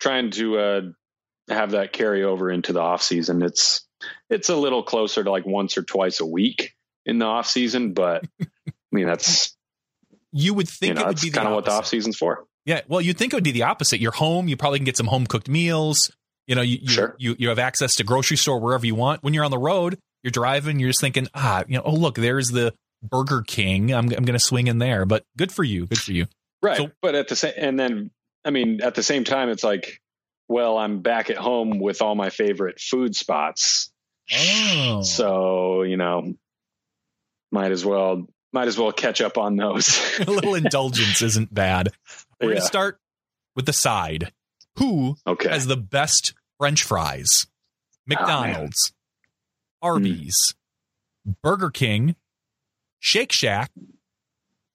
[0.00, 0.80] trying to uh,
[1.50, 3.42] have that carry over into the off season.
[3.42, 3.86] It's
[4.30, 6.72] it's a little closer to like once or twice a week
[7.06, 8.46] in the off season, but I
[8.92, 9.56] mean that's
[10.32, 12.44] you would think you know, it would be kind of what the off season's for.
[12.66, 14.00] Yeah, well, you'd think it would be the opposite.
[14.00, 16.10] You're home, you probably can get some home cooked meals.
[16.46, 17.16] You know, you you, sure.
[17.18, 19.22] you you have access to grocery store wherever you want.
[19.22, 22.16] When you're on the road, you're driving, you're just thinking, ah, you know, oh look,
[22.16, 23.92] there's the Burger King.
[23.92, 25.86] I'm I'm going to swing in there, but good for you.
[25.86, 26.26] Good for you.
[26.62, 26.76] Right.
[26.76, 28.10] So, but at the same, and then
[28.44, 30.00] I mean, at the same time, it's like,
[30.48, 33.90] well, I'm back at home with all my favorite food spots.
[34.32, 35.02] Oh.
[35.02, 36.34] So you know,
[37.50, 40.00] might as well might as well catch up on those.
[40.20, 41.90] A little indulgence isn't bad.
[42.40, 42.60] We're yeah.
[42.60, 42.98] to start
[43.54, 44.32] with the side.
[44.78, 45.48] Who okay.
[45.48, 47.46] has the best French fries?
[48.06, 48.92] McDonald's,
[49.82, 50.54] oh, Arby's,
[51.28, 51.34] mm.
[51.42, 52.14] Burger King,
[53.00, 53.72] Shake Shack,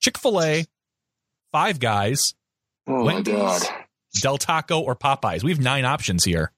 [0.01, 0.65] Chick fil A,
[1.51, 2.33] Five Guys,
[2.87, 3.67] oh Wendy's,
[4.15, 5.43] Del Taco, or Popeyes.
[5.43, 6.51] We have nine options here.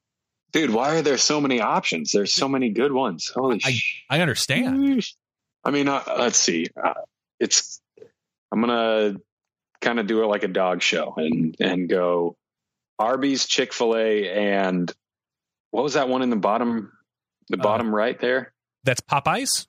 [0.51, 2.11] Dude, why are there so many options?
[2.11, 3.31] There's so many good ones.
[3.33, 3.77] Holy I,
[4.09, 5.03] I understand.
[5.63, 6.67] I mean, uh, let's see.
[6.81, 6.93] Uh,
[7.39, 7.81] it's
[8.51, 9.15] I'm gonna
[9.81, 12.35] kind of do it like a dog show and and go
[12.99, 14.91] Arby's, Chick Fil A, and
[15.71, 16.91] what was that one in the bottom,
[17.49, 18.53] the uh, bottom right there?
[18.83, 19.67] That's Popeyes.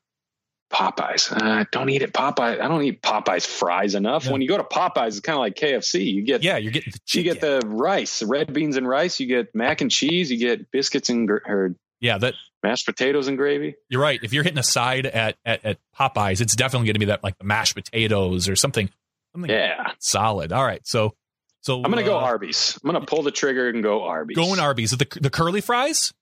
[0.73, 1.31] Popeyes.
[1.31, 2.13] Uh, don't eat it.
[2.13, 2.61] Popeyes.
[2.61, 4.29] I don't eat Popeyes fries enough.
[4.29, 6.05] When you go to Popeyes, it's kind of like KFC.
[6.13, 9.21] You get yeah, you're getting the you get the rice, red beans and rice.
[9.21, 10.31] You get mac and cheese.
[10.31, 13.77] You get biscuits and or yeah, that mashed potatoes and gravy.
[13.89, 14.21] You're right.
[14.23, 17.25] If you're hitting a side at at, at Popeyes, it's definitely going to be that
[17.25, 18.91] like the mashed potatoes or something.
[19.33, 20.53] something yeah, solid.
[20.53, 21.15] All right, so
[21.63, 22.79] so I'm going to uh, go Arby's.
[22.85, 24.37] I'm going to pull the trigger and go Arby's.
[24.37, 24.91] Going Arby's.
[24.91, 26.13] The the curly fries.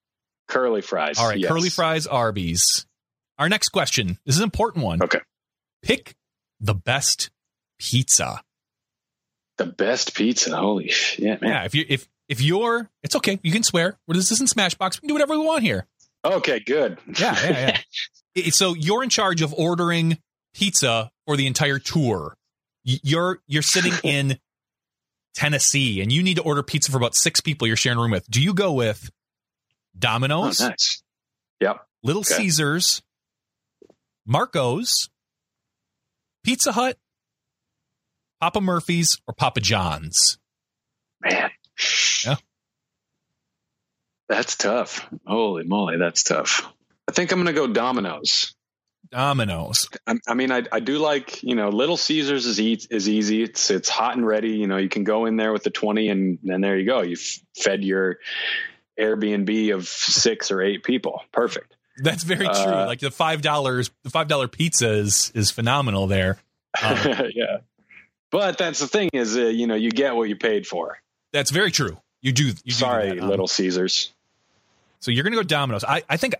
[0.46, 1.18] Curly fries.
[1.18, 1.50] All right, yes.
[1.50, 2.86] curly fries, Arby's.
[3.38, 4.18] Our next question.
[4.24, 5.02] This is an important one.
[5.02, 5.20] Okay.
[5.82, 6.14] Pick
[6.60, 7.30] the best
[7.80, 8.40] pizza.
[9.58, 10.56] The best pizza.
[10.56, 11.50] Holy shit, man.
[11.50, 13.98] Yeah, if you if if you're it's okay, you can swear.
[14.08, 14.96] This isn't Smashbox.
[14.96, 15.86] We can do whatever we want here.
[16.24, 16.98] Okay, good.
[17.18, 17.78] Yeah, yeah,
[18.34, 18.50] yeah.
[18.50, 20.16] so you're in charge of ordering
[20.54, 22.34] pizza for the entire tour.
[22.84, 24.38] You're you're sitting in
[25.34, 28.12] Tennessee and you need to order pizza for about six people you're sharing a room
[28.12, 28.28] with.
[28.30, 29.10] Do you go with
[29.98, 30.62] Domino's?
[30.62, 31.02] Oh, nice.
[31.60, 31.86] Yep.
[32.02, 32.34] Little okay.
[32.34, 33.02] Caesars,
[34.26, 35.10] Marco's,
[36.42, 36.96] Pizza Hut,
[38.40, 40.38] Papa Murphy's, or Papa John's?
[41.20, 41.50] Man.
[42.24, 42.36] Yeah.
[44.28, 45.06] That's tough.
[45.26, 46.66] Holy moly, that's tough.
[47.08, 48.54] I think I'm going to go Domino's.
[49.10, 49.88] Domino's.
[50.06, 53.42] I, I mean, I, I do like you know Little Caesars is eat is easy.
[53.42, 54.50] It's it's hot and ready.
[54.50, 57.02] You know, you can go in there with the twenty, and then there you go.
[57.02, 57.16] You
[57.54, 58.18] fed your
[58.98, 61.20] Airbnb of six or eight people.
[61.32, 61.76] Perfect.
[61.98, 62.54] That's very true.
[62.54, 66.38] Uh, like the five dollars, the five dollar pizza is is phenomenal there.
[66.82, 66.96] Um,
[67.34, 67.58] yeah,
[68.30, 70.98] but that's the thing is, uh, you know, you get what you paid for.
[71.32, 71.98] That's very true.
[72.20, 72.52] You do.
[72.64, 74.12] You Sorry, do um, Little Caesars.
[75.00, 75.84] So you're going to go Domino's.
[75.84, 76.34] I, I think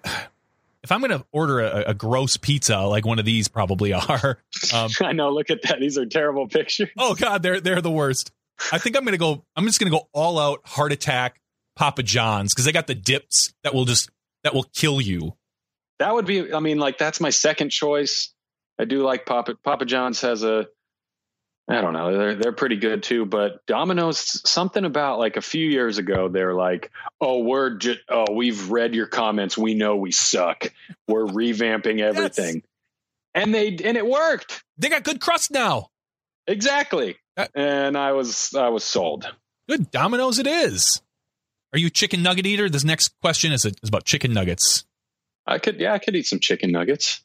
[0.82, 4.38] if I'm going to order a, a, gross pizza like one of these probably are.
[4.72, 5.30] Um, I know.
[5.30, 5.80] Look at that.
[5.80, 6.88] These are terrible pictures.
[6.96, 8.30] Oh God, they're they're the worst.
[8.70, 9.44] I think I'm going to go.
[9.56, 11.40] I'm just going to go all out heart attack
[11.74, 14.10] Papa John's because they got the dips that will just
[14.44, 15.34] that will kill you.
[15.98, 16.52] That would be.
[16.52, 18.32] I mean, like that's my second choice.
[18.78, 20.68] I do like Papa Papa John's has a
[21.72, 22.16] I don't know.
[22.16, 23.24] They're they're pretty good too.
[23.24, 28.32] But Domino's, something about like a few years ago, they're like, "Oh, we're just oh,
[28.32, 29.56] we've read your comments.
[29.56, 30.72] We know we suck.
[31.08, 32.64] We're revamping everything," yes.
[33.34, 34.62] and they and it worked.
[34.78, 35.90] They got good crust now.
[36.46, 37.16] Exactly.
[37.36, 39.32] Uh, and I was I was sold.
[39.68, 41.00] Good Domino's, it is.
[41.72, 42.68] Are you chicken nugget eater?
[42.68, 44.84] This next question is, is about chicken nuggets.
[45.46, 47.24] I could, yeah, I could eat some chicken nuggets.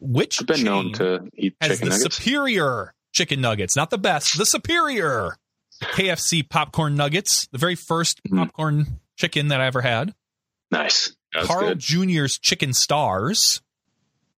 [0.00, 2.16] Which I've been known to eat has chicken the nuggets.
[2.16, 5.38] superior chicken nuggets, not the best, the superior
[5.80, 8.38] KFC popcorn nuggets, the very 1st mm-hmm.
[8.38, 10.14] popcorn chicken that I ever had.
[10.70, 11.16] Nice.
[11.34, 11.78] Carl good.
[11.78, 13.62] Jr.'s chicken stars.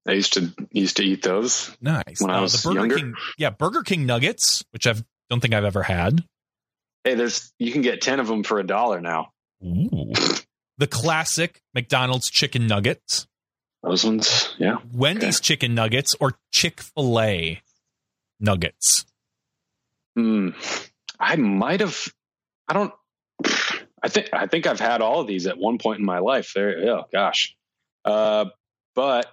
[0.08, 1.76] I used to used to eat those.
[1.82, 2.22] Nice.
[2.22, 2.96] When uh, I was the Burger younger.
[2.98, 4.94] King, yeah, Burger King nuggets, which I
[5.30, 6.24] don't think I've ever had.
[7.04, 9.32] Hey, there's you can get ten of them for a dollar now.
[9.64, 10.14] Ooh.
[10.78, 13.28] the classic McDonald's chicken nuggets.
[13.82, 14.78] Those ones, yeah.
[14.94, 15.44] Wendy's okay.
[15.44, 17.62] chicken nuggets or Chick Fil A
[18.40, 19.06] nuggets?
[20.18, 20.56] Mm,
[21.20, 22.08] I might have.
[22.68, 22.94] I don't.
[24.02, 26.54] I think I think I've had all of these at one point in my life.
[26.56, 27.56] There, oh gosh,
[28.06, 28.46] uh,
[28.94, 29.28] but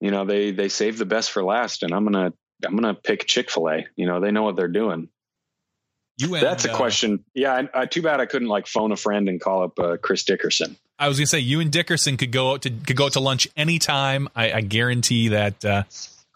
[0.00, 2.32] you know they they save the best for last, and I'm gonna
[2.64, 3.86] I'm gonna pick Chick Fil A.
[3.96, 5.08] You know they know what they're doing.
[6.18, 7.24] You and, That's a uh, question.
[7.34, 9.96] Yeah, I, I, too bad I couldn't like phone a friend and call up uh,
[9.96, 10.76] Chris Dickerson.
[10.98, 13.20] I was gonna say you and Dickerson could go out to could go out to
[13.20, 14.28] lunch anytime.
[14.36, 15.82] I, I guarantee that uh,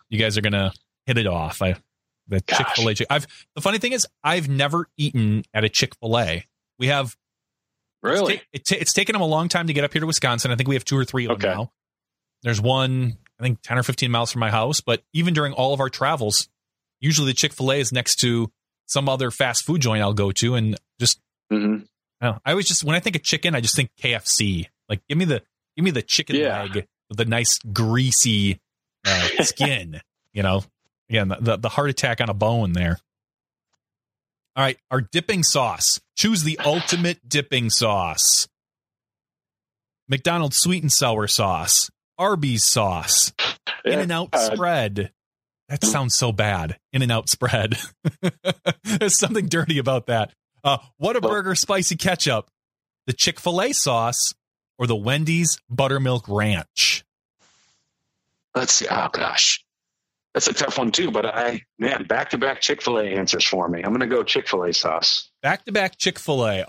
[0.08, 0.72] you guys are gonna
[1.06, 1.62] hit it off.
[1.62, 1.76] I
[2.28, 2.94] the Chick Fil A.
[3.10, 6.44] I've the funny thing is I've never eaten at a Chick Fil A.
[6.78, 7.16] We have
[8.02, 10.00] really it's, ta- it ta- it's, taken them a long time to get up here
[10.00, 10.50] to Wisconsin.
[10.50, 11.48] I think we have two or three of okay.
[11.48, 11.72] them now.
[12.42, 15.72] There's one I think ten or fifteen miles from my house, but even during all
[15.72, 16.48] of our travels,
[17.00, 18.50] usually the Chick Fil A is next to
[18.86, 21.20] some other fast food joint I'll go to, and just
[21.52, 21.84] mm-hmm.
[22.20, 24.66] I, I always just when I think of chicken, I just think KFC.
[24.88, 25.42] Like give me the
[25.76, 26.62] give me the chicken yeah.
[26.62, 28.60] leg with the nice greasy
[29.06, 30.00] uh, skin.
[30.32, 30.62] you know,
[31.08, 32.98] Again, the, the heart attack on a bone there.
[34.56, 36.00] All right, our dipping sauce.
[36.16, 38.48] Choose the ultimate dipping sauce.
[40.08, 43.32] McDonald's sweet and sour sauce, Arby's sauce,
[43.84, 45.12] In and Out uh, spread.
[45.68, 46.78] That sounds so bad.
[46.92, 47.76] In and Out spread.
[48.84, 50.32] There's something dirty about that.
[50.64, 52.48] Uh, burger, spicy ketchup,
[53.06, 54.32] the Chick fil A sauce,
[54.78, 57.04] or the Wendy's buttermilk ranch?
[58.54, 58.86] Let's see.
[58.88, 59.65] Oh, gosh
[60.36, 61.10] that's a tough one too.
[61.10, 63.78] But I, man, back to back Chick Fil A answers for me.
[63.82, 65.30] I'm going to go Chick Fil A sauce.
[65.40, 66.66] Back to back Chick Fil A.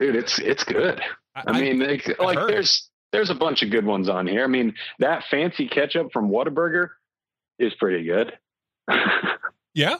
[0.00, 1.00] Dude, it's it's good.
[1.36, 4.42] I, I mean, I, like I there's there's a bunch of good ones on here.
[4.42, 6.88] I mean, that fancy ketchup from Whataburger
[7.60, 8.36] is pretty good.
[9.72, 9.98] Yeah,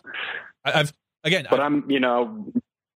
[0.65, 2.53] I, have again, but I've, I'm you know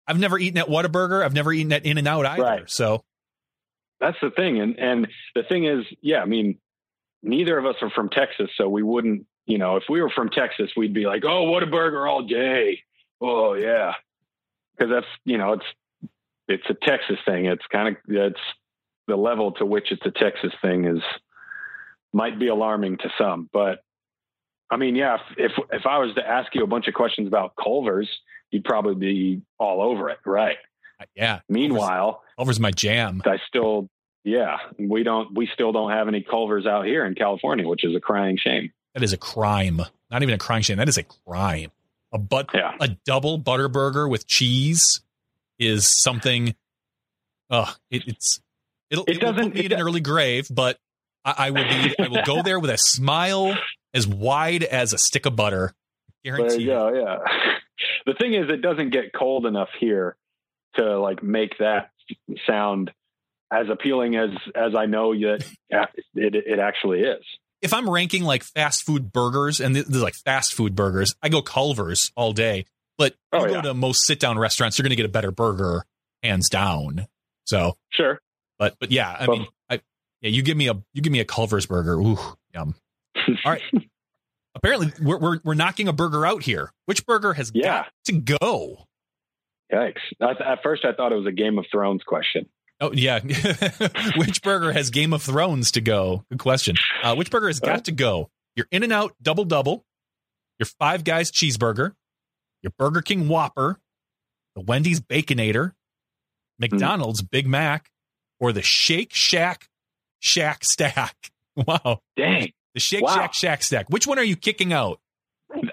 [0.08, 1.22] I've never eaten at Whataburger.
[1.22, 2.42] I've never eaten at In and Out either.
[2.42, 2.70] Right.
[2.70, 3.04] So
[4.00, 6.56] that's the thing, and and the thing is, yeah, I mean,
[7.22, 10.30] neither of us are from Texas, so we wouldn't, you know, if we were from
[10.30, 12.80] Texas, we'd be like, oh, Whataburger all day.
[13.20, 13.94] Oh yeah,
[14.76, 15.66] because that's you know it's
[16.48, 17.46] it's a Texas thing.
[17.46, 18.40] It's kind of it's
[19.06, 21.02] the level to which it's a Texas thing is
[22.12, 23.82] might be alarming to some, but
[24.72, 27.28] I mean, yeah, if, if, if I was to ask you a bunch of questions
[27.28, 28.08] about Culver's,
[28.50, 30.56] you'd probably be all over it, right?
[30.98, 31.40] Uh, yeah.
[31.50, 33.20] Meanwhile, Culver's my jam.
[33.26, 33.90] I still,
[34.24, 37.94] yeah, we don't, we still don't have any Culver's out here in California, which is
[37.94, 38.72] a crying shame.
[38.94, 39.82] That is a crime.
[40.10, 40.76] Not even a crime shame.
[40.76, 41.70] That is a crime.
[42.12, 42.72] A but yeah.
[42.80, 45.00] a double butter burger with cheese
[45.58, 46.54] is something.
[47.48, 48.40] Uh, it, it's
[48.90, 50.78] it'll it, it doesn't put me in an early grave, but
[51.24, 51.94] I, I will be.
[51.98, 53.56] I will go there with a smile
[53.94, 55.72] as wide as a stick of butter.
[56.24, 56.50] Guaranteed.
[56.50, 56.94] There you go.
[56.94, 57.18] Yeah.
[58.06, 60.16] The thing is, it doesn't get cold enough here
[60.74, 61.90] to like make that
[62.46, 62.92] sound
[63.52, 65.44] as appealing as as I know that
[66.14, 67.24] it it actually is.
[67.62, 71.42] If I'm ranking like fast food burgers and there's like fast food burgers, I go
[71.42, 72.66] Culver's all day.
[72.98, 73.62] But oh, you oh, go yeah.
[73.62, 75.84] to most sit down restaurants, you're going to get a better burger,
[76.22, 77.06] hands down.
[77.46, 78.20] So sure,
[78.58, 79.80] but but yeah, I mean, I,
[80.20, 82.18] yeah, you give me a you give me a Culver's burger, ooh,
[82.54, 82.74] yum.
[83.44, 83.62] All right.
[84.54, 86.72] Apparently, we're, we're, we're knocking a burger out here.
[86.84, 87.84] Which burger has yeah.
[87.84, 88.86] got to go?
[89.72, 90.00] Yikes!
[90.20, 92.48] At first, I thought it was a Game of Thrones question.
[92.82, 93.20] Oh yeah,
[94.16, 96.24] which burger has Game of Thrones to go?
[96.30, 96.74] Good question.
[97.00, 98.28] Uh, which burger has got to go?
[98.56, 99.84] Your In and Out Double Double,
[100.58, 101.92] your Five Guys Cheeseburger,
[102.60, 103.78] your Burger King Whopper,
[104.56, 105.74] the Wendy's Baconator,
[106.58, 107.30] McDonald's mm.
[107.30, 107.88] Big Mac,
[108.40, 109.68] or the Shake Shack
[110.18, 111.14] Shack Stack.
[111.54, 112.00] Wow!
[112.16, 112.50] Dang!
[112.72, 113.14] The Shake wow.
[113.14, 113.90] Shack Shack Stack.
[113.90, 115.00] Which one are you kicking out?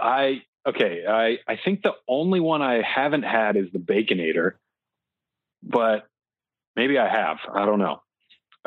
[0.02, 1.06] I okay.
[1.08, 4.56] I I think the only one I haven't had is the Baconator,
[5.64, 6.06] but
[6.80, 7.38] maybe I have.
[7.54, 8.02] I don't know.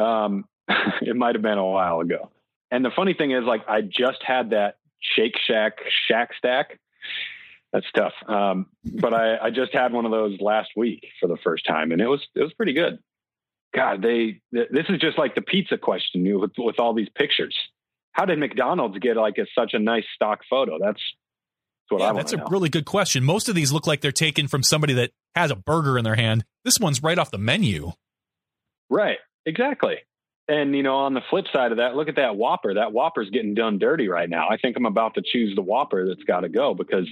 [0.04, 0.44] Um,
[1.02, 2.30] it might have been a while ago.
[2.70, 6.78] And the funny thing is, like, I just had that Shake Shack Shack Stack.
[7.72, 8.12] That's tough.
[8.28, 11.92] Um, but I, I just had one of those last week for the first time,
[11.92, 12.98] and it was it was pretty good.
[13.74, 17.56] God, they this is just like the pizza question with with all these pictures
[18.12, 20.78] how did McDonald's get like a, such a nice stock photo?
[20.78, 21.00] That's,
[21.90, 22.46] that's what yeah, That's a know.
[22.50, 23.24] really good question.
[23.24, 26.14] Most of these look like they're taken from somebody that has a burger in their
[26.14, 26.44] hand.
[26.64, 27.92] This one's right off the menu.
[28.92, 29.18] Right.
[29.46, 29.96] Exactly.
[30.48, 32.74] And you know, on the flip side of that, look at that Whopper.
[32.74, 34.48] That Whopper's getting done dirty right now.
[34.50, 37.08] I think I'm about to choose the Whopper that's got to go because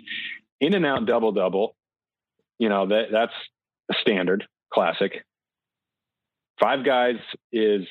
[0.61, 1.75] In and Out Double Double,
[2.59, 3.33] you know, that that's
[3.91, 5.25] a standard classic.
[6.61, 7.17] Five Guys
[7.51, 7.87] is.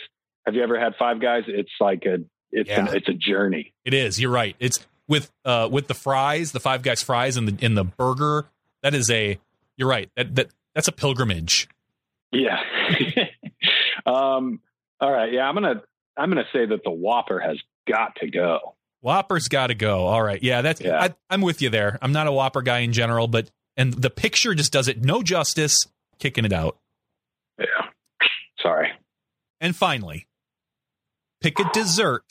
[0.45, 1.43] Have you ever had Five Guys?
[1.47, 2.19] It's like a
[2.51, 2.87] it's yeah.
[2.87, 3.73] an, it's a journey.
[3.85, 4.19] It is.
[4.19, 4.55] You're right.
[4.59, 8.45] It's with uh with the fries, the Five Guys fries, and the in the burger.
[8.83, 9.39] That is a.
[9.77, 10.11] You're right.
[10.15, 11.69] That that that's a pilgrimage.
[12.31, 12.61] Yeah.
[14.09, 14.61] um.
[14.99, 15.31] All right.
[15.31, 15.47] Yeah.
[15.47, 15.81] I'm gonna
[16.17, 18.75] I'm gonna say that the Whopper has got to go.
[19.01, 20.05] Whopper's got to go.
[20.05, 20.41] All right.
[20.43, 20.61] Yeah.
[20.61, 20.81] That's.
[20.81, 21.01] Yeah.
[21.01, 21.97] I, I'm with you there.
[22.01, 25.23] I'm not a Whopper guy in general, but and the picture just does it no
[25.23, 25.87] justice.
[26.19, 26.77] Kicking it out.
[27.57, 27.65] Yeah.
[28.61, 28.89] Sorry.
[29.61, 30.27] And finally,
[31.41, 32.23] pick a dessert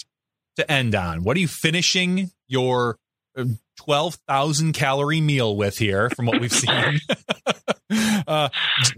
[0.56, 1.22] to end on.
[1.22, 2.98] What are you finishing your
[3.36, 3.44] uh,
[3.78, 7.00] 12,000 calorie meal with here from what we've seen?
[8.26, 8.48] uh,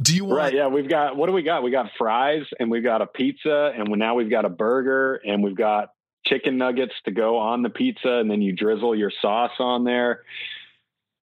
[0.00, 0.54] do you want- Right.
[0.54, 0.66] Yeah.
[0.68, 1.62] We've got, what do we got?
[1.62, 5.42] We got fries and we've got a pizza and now we've got a burger and
[5.42, 5.90] we've got
[6.26, 8.08] chicken nuggets to go on the pizza.
[8.08, 10.22] And then you drizzle your sauce on there.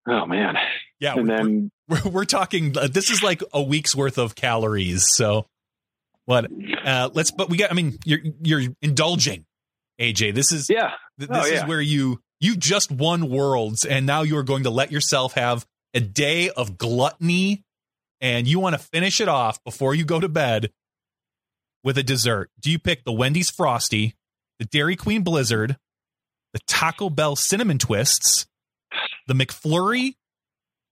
[0.09, 0.55] Oh man.
[1.01, 1.15] Yeah.
[1.15, 5.07] And we're, then we're, we're talking, uh, this is like a week's worth of calories.
[5.15, 5.47] So
[6.25, 6.51] what,
[6.85, 9.45] uh, let's, but we got, I mean, you're, you're indulging
[10.01, 10.35] AJ.
[10.35, 10.91] This is yeah.
[11.19, 11.63] Th- this oh, yeah.
[11.63, 15.35] is where you you just won worlds, and now you are going to let yourself
[15.35, 15.65] have
[15.97, 17.65] a day of gluttony,
[18.21, 20.71] and you want to finish it off before you go to bed
[21.83, 22.51] with a dessert.
[22.61, 24.15] Do you pick the Wendy's Frosty,
[24.59, 25.79] the Dairy Queen Blizzard,
[26.53, 28.47] the Taco Bell Cinnamon Twists,
[29.27, 30.17] the McFlurry,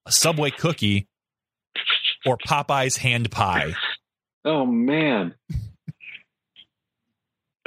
[0.06, 1.06] a Subway cookie,
[2.24, 3.74] or Popeye's hand pie?
[4.46, 5.34] Oh man.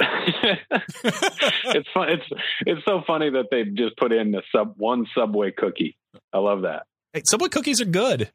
[0.00, 2.08] it's fun.
[2.08, 2.24] It's
[2.66, 5.96] it's so funny that they just put in the sub one Subway cookie.
[6.32, 6.86] I love that.
[7.18, 8.30] Hey, Subway cookies are good.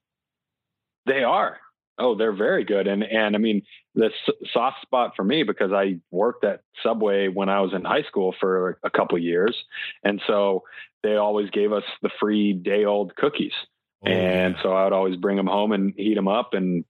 [1.06, 1.58] They are.
[1.98, 2.88] Oh, they're very good.
[2.88, 3.62] And and I mean,
[3.96, 4.10] the
[4.52, 8.36] soft spot for me because I worked at Subway when I was in high school
[8.42, 9.56] for a couple years,
[10.04, 10.64] and so
[11.02, 13.54] they always gave us the free day old cookies.
[14.06, 14.64] Oh, and yeah.
[14.64, 16.84] so I would always bring them home and heat them up, and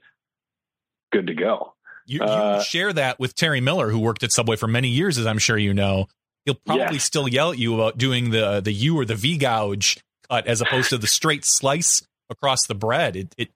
[1.12, 1.76] good to go.
[2.08, 5.20] You, you uh, share that with Terry Miller, who worked at Subway for many years,
[5.20, 6.08] as I'm sure you know.
[6.46, 10.04] He'll probably still yell at you about doing the the U or the V gouge
[10.30, 13.16] cut as opposed to the straight slice across the bread.
[13.16, 13.50] It, it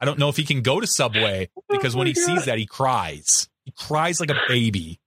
[0.00, 2.24] I don't know if he can go to Subway oh because oh when he God.
[2.24, 3.48] sees that, he cries.
[3.64, 5.00] He cries like a baby.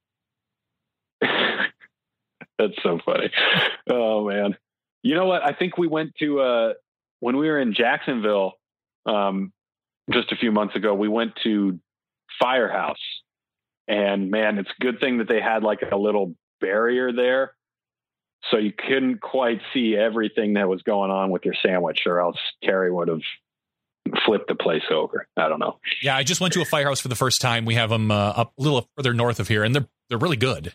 [1.22, 3.30] That's so funny.
[3.90, 4.56] Oh man.
[5.04, 5.44] You know what?
[5.44, 6.74] I think we went to uh
[7.20, 8.54] when we were in Jacksonville
[9.06, 9.52] um
[10.12, 11.80] just a few months ago, we went to
[12.40, 12.96] Firehouse.
[13.88, 17.54] And man, it's a good thing that they had like a little barrier there.
[18.52, 22.38] So you couldn't quite see everything that was going on with your sandwich, or else
[22.64, 23.22] Carrie would have
[24.26, 25.28] flipped the place over.
[25.36, 25.80] I don't know.
[26.02, 27.66] Yeah, I just went to a firehouse for the first time.
[27.66, 30.38] We have them uh, up a little further north of here, and they're they're really
[30.38, 30.74] good.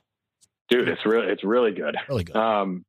[0.69, 1.97] Dude, it's really it's really good.
[2.09, 2.37] Really good.
[2.37, 2.85] Um,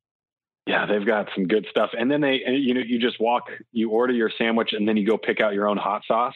[0.66, 1.90] yeah, they've got some good stuff.
[1.98, 5.06] And then they, you know, you just walk, you order your sandwich, and then you
[5.06, 6.34] go pick out your own hot sauce.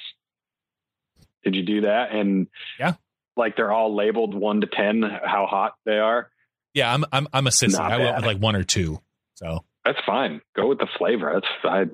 [1.45, 2.12] Did you do that?
[2.12, 2.95] And yeah,
[3.36, 6.30] like they're all labeled one to ten how hot they are.
[6.79, 7.79] Yeah, I'm I'm I'm a sissy.
[7.79, 9.01] I went with like one or two.
[9.35, 10.41] So that's fine.
[10.55, 11.33] Go with the flavor.
[11.35, 11.85] That's I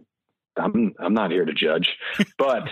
[0.60, 1.88] I'm I'm not here to judge.
[2.38, 2.64] But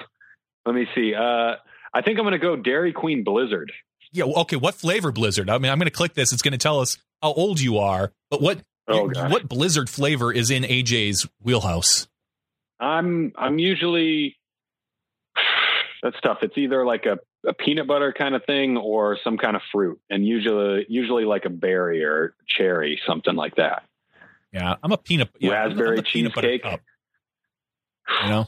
[0.66, 1.14] let me see.
[1.14, 1.54] Uh
[1.94, 3.72] I think I'm going to go Dairy Queen Blizzard.
[4.12, 4.24] Yeah.
[4.24, 4.56] Okay.
[4.56, 5.50] What flavor Blizzard?
[5.50, 6.32] I mean, I'm going to click this.
[6.32, 8.12] It's going to tell us how old you are.
[8.30, 12.08] But what oh, what Blizzard flavor is in AJ's wheelhouse?
[12.80, 14.36] I'm I'm usually
[16.02, 16.38] that's tough.
[16.42, 20.00] It's either like a, a peanut butter kind of thing or some kind of fruit,
[20.10, 23.84] and usually usually like a berry or cherry, something like that.
[24.52, 26.64] Yeah, I'm a peanut yeah, raspberry cheesecake.
[26.64, 28.46] You know,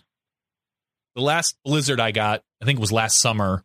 [1.15, 3.65] the last Blizzard I got, I think it was last summer,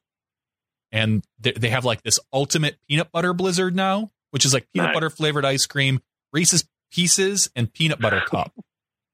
[0.91, 4.89] and they, they have like this ultimate peanut butter Blizzard now, which is like peanut
[4.89, 4.95] nice.
[4.95, 5.99] butter flavored ice cream,
[6.31, 8.53] Reese's Pieces, and peanut butter cup.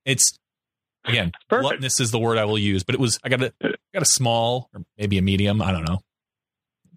[0.05, 0.37] It's
[1.07, 3.53] again, gluttonous is the word I will use, but it was I got a
[3.93, 5.61] got a small or maybe a medium.
[5.61, 5.99] I don't know.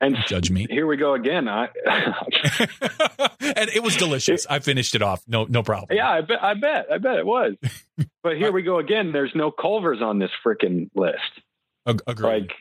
[0.01, 0.67] And don't judge me.
[0.71, 1.49] Here we go again.
[1.49, 1.69] I
[3.41, 4.47] and it was delicious.
[4.49, 5.23] I finished it off.
[5.27, 5.97] No, no problem.
[5.97, 6.43] Yeah, I bet.
[6.43, 6.87] I bet.
[6.93, 7.55] I bet it was.
[8.23, 9.11] But here we go again.
[9.11, 11.17] There's no Culvers on this freaking list.
[11.87, 12.43] Agreed.
[12.43, 12.53] Like,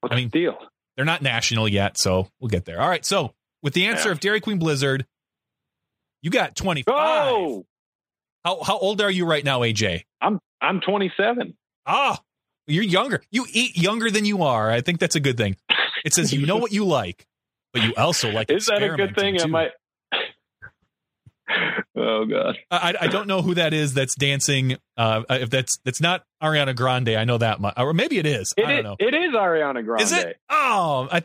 [0.00, 0.58] what's I mean, the deal?
[0.96, 2.80] They're not national yet, so we'll get there.
[2.80, 3.04] All right.
[3.04, 4.12] So with the answer yeah.
[4.12, 5.06] of Dairy Queen Blizzard,
[6.22, 6.94] you got 25.
[6.96, 7.66] Oh!
[8.44, 10.02] How how old are you right now, AJ?
[10.20, 11.54] I'm I'm 27.
[11.86, 12.20] Ah,
[12.66, 13.22] you're younger.
[13.30, 14.70] You eat younger than you are.
[14.70, 15.56] I think that's a good thing.
[16.04, 17.26] It says you know what you like,
[17.72, 18.50] but you also like.
[18.50, 19.38] Is that a good thing?
[19.40, 19.70] Am I?
[21.96, 22.58] oh god.
[22.70, 24.76] I I don't know who that is that's dancing.
[24.96, 28.54] Uh, if that's that's not Ariana Grande, I know that much, or maybe it is.
[28.56, 28.96] It I don't is, know.
[28.98, 30.02] It is Ariana Grande.
[30.02, 30.36] Is it?
[30.48, 31.22] Oh, I,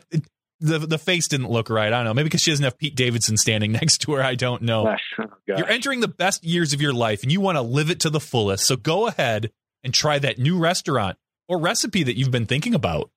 [0.60, 1.92] the the face didn't look right.
[1.92, 2.14] I don't know.
[2.14, 4.22] Maybe because she doesn't have Pete Davidson standing next to her.
[4.22, 4.96] I don't know.
[5.18, 8.00] Oh, You're entering the best years of your life, and you want to live it
[8.00, 8.66] to the fullest.
[8.66, 9.50] So go ahead
[9.84, 11.16] and try that new restaurant
[11.48, 13.10] or recipe that you've been thinking about.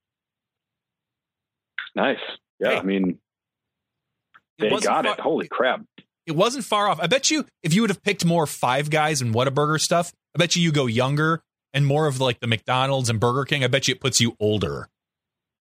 [1.96, 2.18] Nice.
[2.60, 3.20] Yeah, hey, I mean,
[4.60, 5.20] they got far, it.
[5.20, 5.82] Holy crap!
[6.26, 7.00] It wasn't far off.
[7.02, 10.40] I bet you if you would have picked more Five Guys and Whataburger stuff, I
[10.40, 11.42] bet you you go younger
[11.74, 13.64] and more of like the McDonald's and Burger King.
[13.64, 14.88] I bet you it puts you older.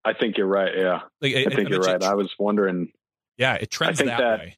[0.06, 0.72] I think you're right.
[0.76, 2.04] Yeah, like, I, I think I you're right.
[2.04, 2.92] I was wondering.
[3.38, 4.58] Yeah, it trends that, that way.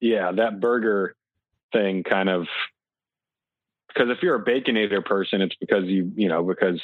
[0.00, 1.14] Yeah, that burger
[1.72, 2.46] thing kind of
[3.88, 6.80] because if you're a baconator person, it's because you you know because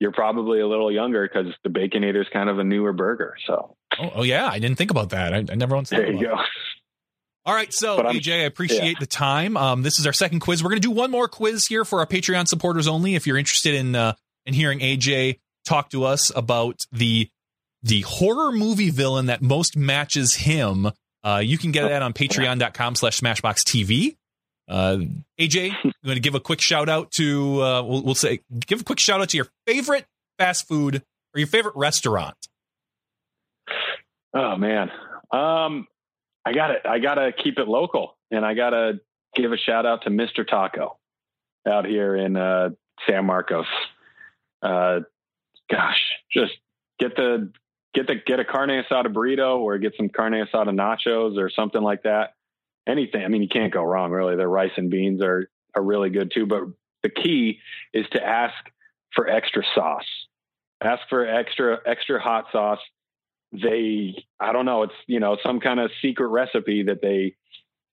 [0.00, 3.34] you're probably a little younger because the baconator is kind of a newer burger.
[3.46, 3.76] So.
[3.98, 5.34] Oh, oh yeah, I didn't think about that.
[5.34, 5.90] I, I never once.
[5.90, 6.36] There you go.
[7.44, 9.00] All right, so AJ, I appreciate yeah.
[9.00, 9.56] the time.
[9.56, 10.62] Um, this is our second quiz.
[10.62, 13.14] We're going to do one more quiz here for our Patreon supporters only.
[13.14, 15.38] If you're interested in uh, in hearing AJ
[15.68, 17.28] talk to us about the
[17.82, 20.90] the horror movie villain that most matches him.
[21.22, 24.16] Uh, you can get that on patreon.com slash smashbox TV.
[24.68, 24.98] Uh,
[25.40, 28.80] AJ, I'm going to give a quick shout out to, uh, we'll, we'll, say, give
[28.80, 30.06] a quick shout out to your favorite
[30.38, 30.96] fast food
[31.34, 32.36] or your favorite restaurant.
[34.34, 34.90] Oh man.
[35.32, 35.86] Um,
[36.44, 36.82] I got it.
[36.84, 39.00] I got to keep it local and I got to
[39.34, 40.46] give a shout out to Mr.
[40.46, 40.98] Taco
[41.66, 42.70] out here in, uh,
[43.08, 43.66] San Marcos.
[44.62, 45.00] Uh,
[45.70, 46.00] gosh,
[46.32, 46.52] just
[46.98, 47.52] get the
[47.94, 51.82] get the get a carne asada burrito or get some carne asada nachos or something
[51.82, 52.34] like that.
[52.86, 53.24] Anything.
[53.24, 54.10] I mean, you can't go wrong.
[54.10, 56.46] Really, their rice and beans are are really good too.
[56.46, 56.62] But
[57.02, 57.60] the key
[57.92, 58.54] is to ask
[59.14, 60.06] for extra sauce.
[60.82, 62.80] Ask for extra extra hot sauce.
[63.50, 64.84] They, I don't know.
[64.84, 67.34] It's you know some kind of secret recipe that they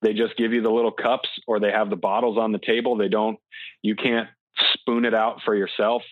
[0.01, 2.95] they just give you the little cups or they have the bottles on the table.
[2.95, 3.37] They don't.
[3.81, 4.29] You can't
[4.73, 6.03] spoon it out for yourself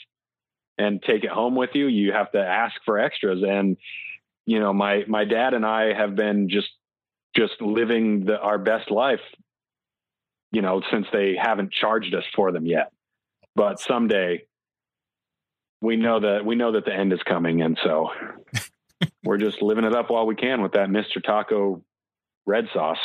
[0.77, 1.87] and take it home with you.
[1.87, 3.43] You have to ask for extras.
[3.43, 3.77] And,
[4.45, 6.69] you know, my, my dad and I have been just,
[7.35, 9.21] just living the, our best life,
[10.51, 12.91] you know, since they haven't charged us for them yet.
[13.55, 14.45] But someday
[15.83, 17.61] we know that we know that the end is coming.
[17.61, 18.09] And so
[19.23, 21.21] we're just living it up while we can with that Mr.
[21.23, 21.83] Taco
[22.45, 22.97] red sauce.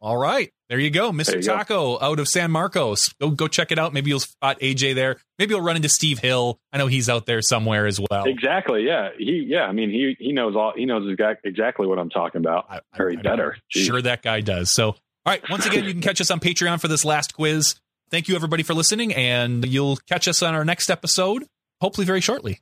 [0.00, 0.50] All right.
[0.68, 1.10] There you go.
[1.10, 1.36] Mr.
[1.36, 2.04] You Taco go.
[2.04, 3.08] out of San Marcos.
[3.20, 3.92] Go go check it out.
[3.92, 5.16] Maybe you'll spot AJ there.
[5.38, 6.58] Maybe you'll run into Steve Hill.
[6.72, 8.24] I know he's out there somewhere as well.
[8.24, 8.84] Exactly.
[8.86, 9.10] Yeah.
[9.18, 11.10] He yeah, I mean he he knows all he knows
[11.44, 12.66] exactly what I'm talking about.
[12.70, 13.56] I, I better.
[13.68, 14.70] Sure that guy does.
[14.70, 17.76] So all right, once again, you can catch us on Patreon for this last quiz.
[18.10, 21.46] Thank you everybody for listening and you'll catch us on our next episode
[21.82, 22.60] hopefully very shortly.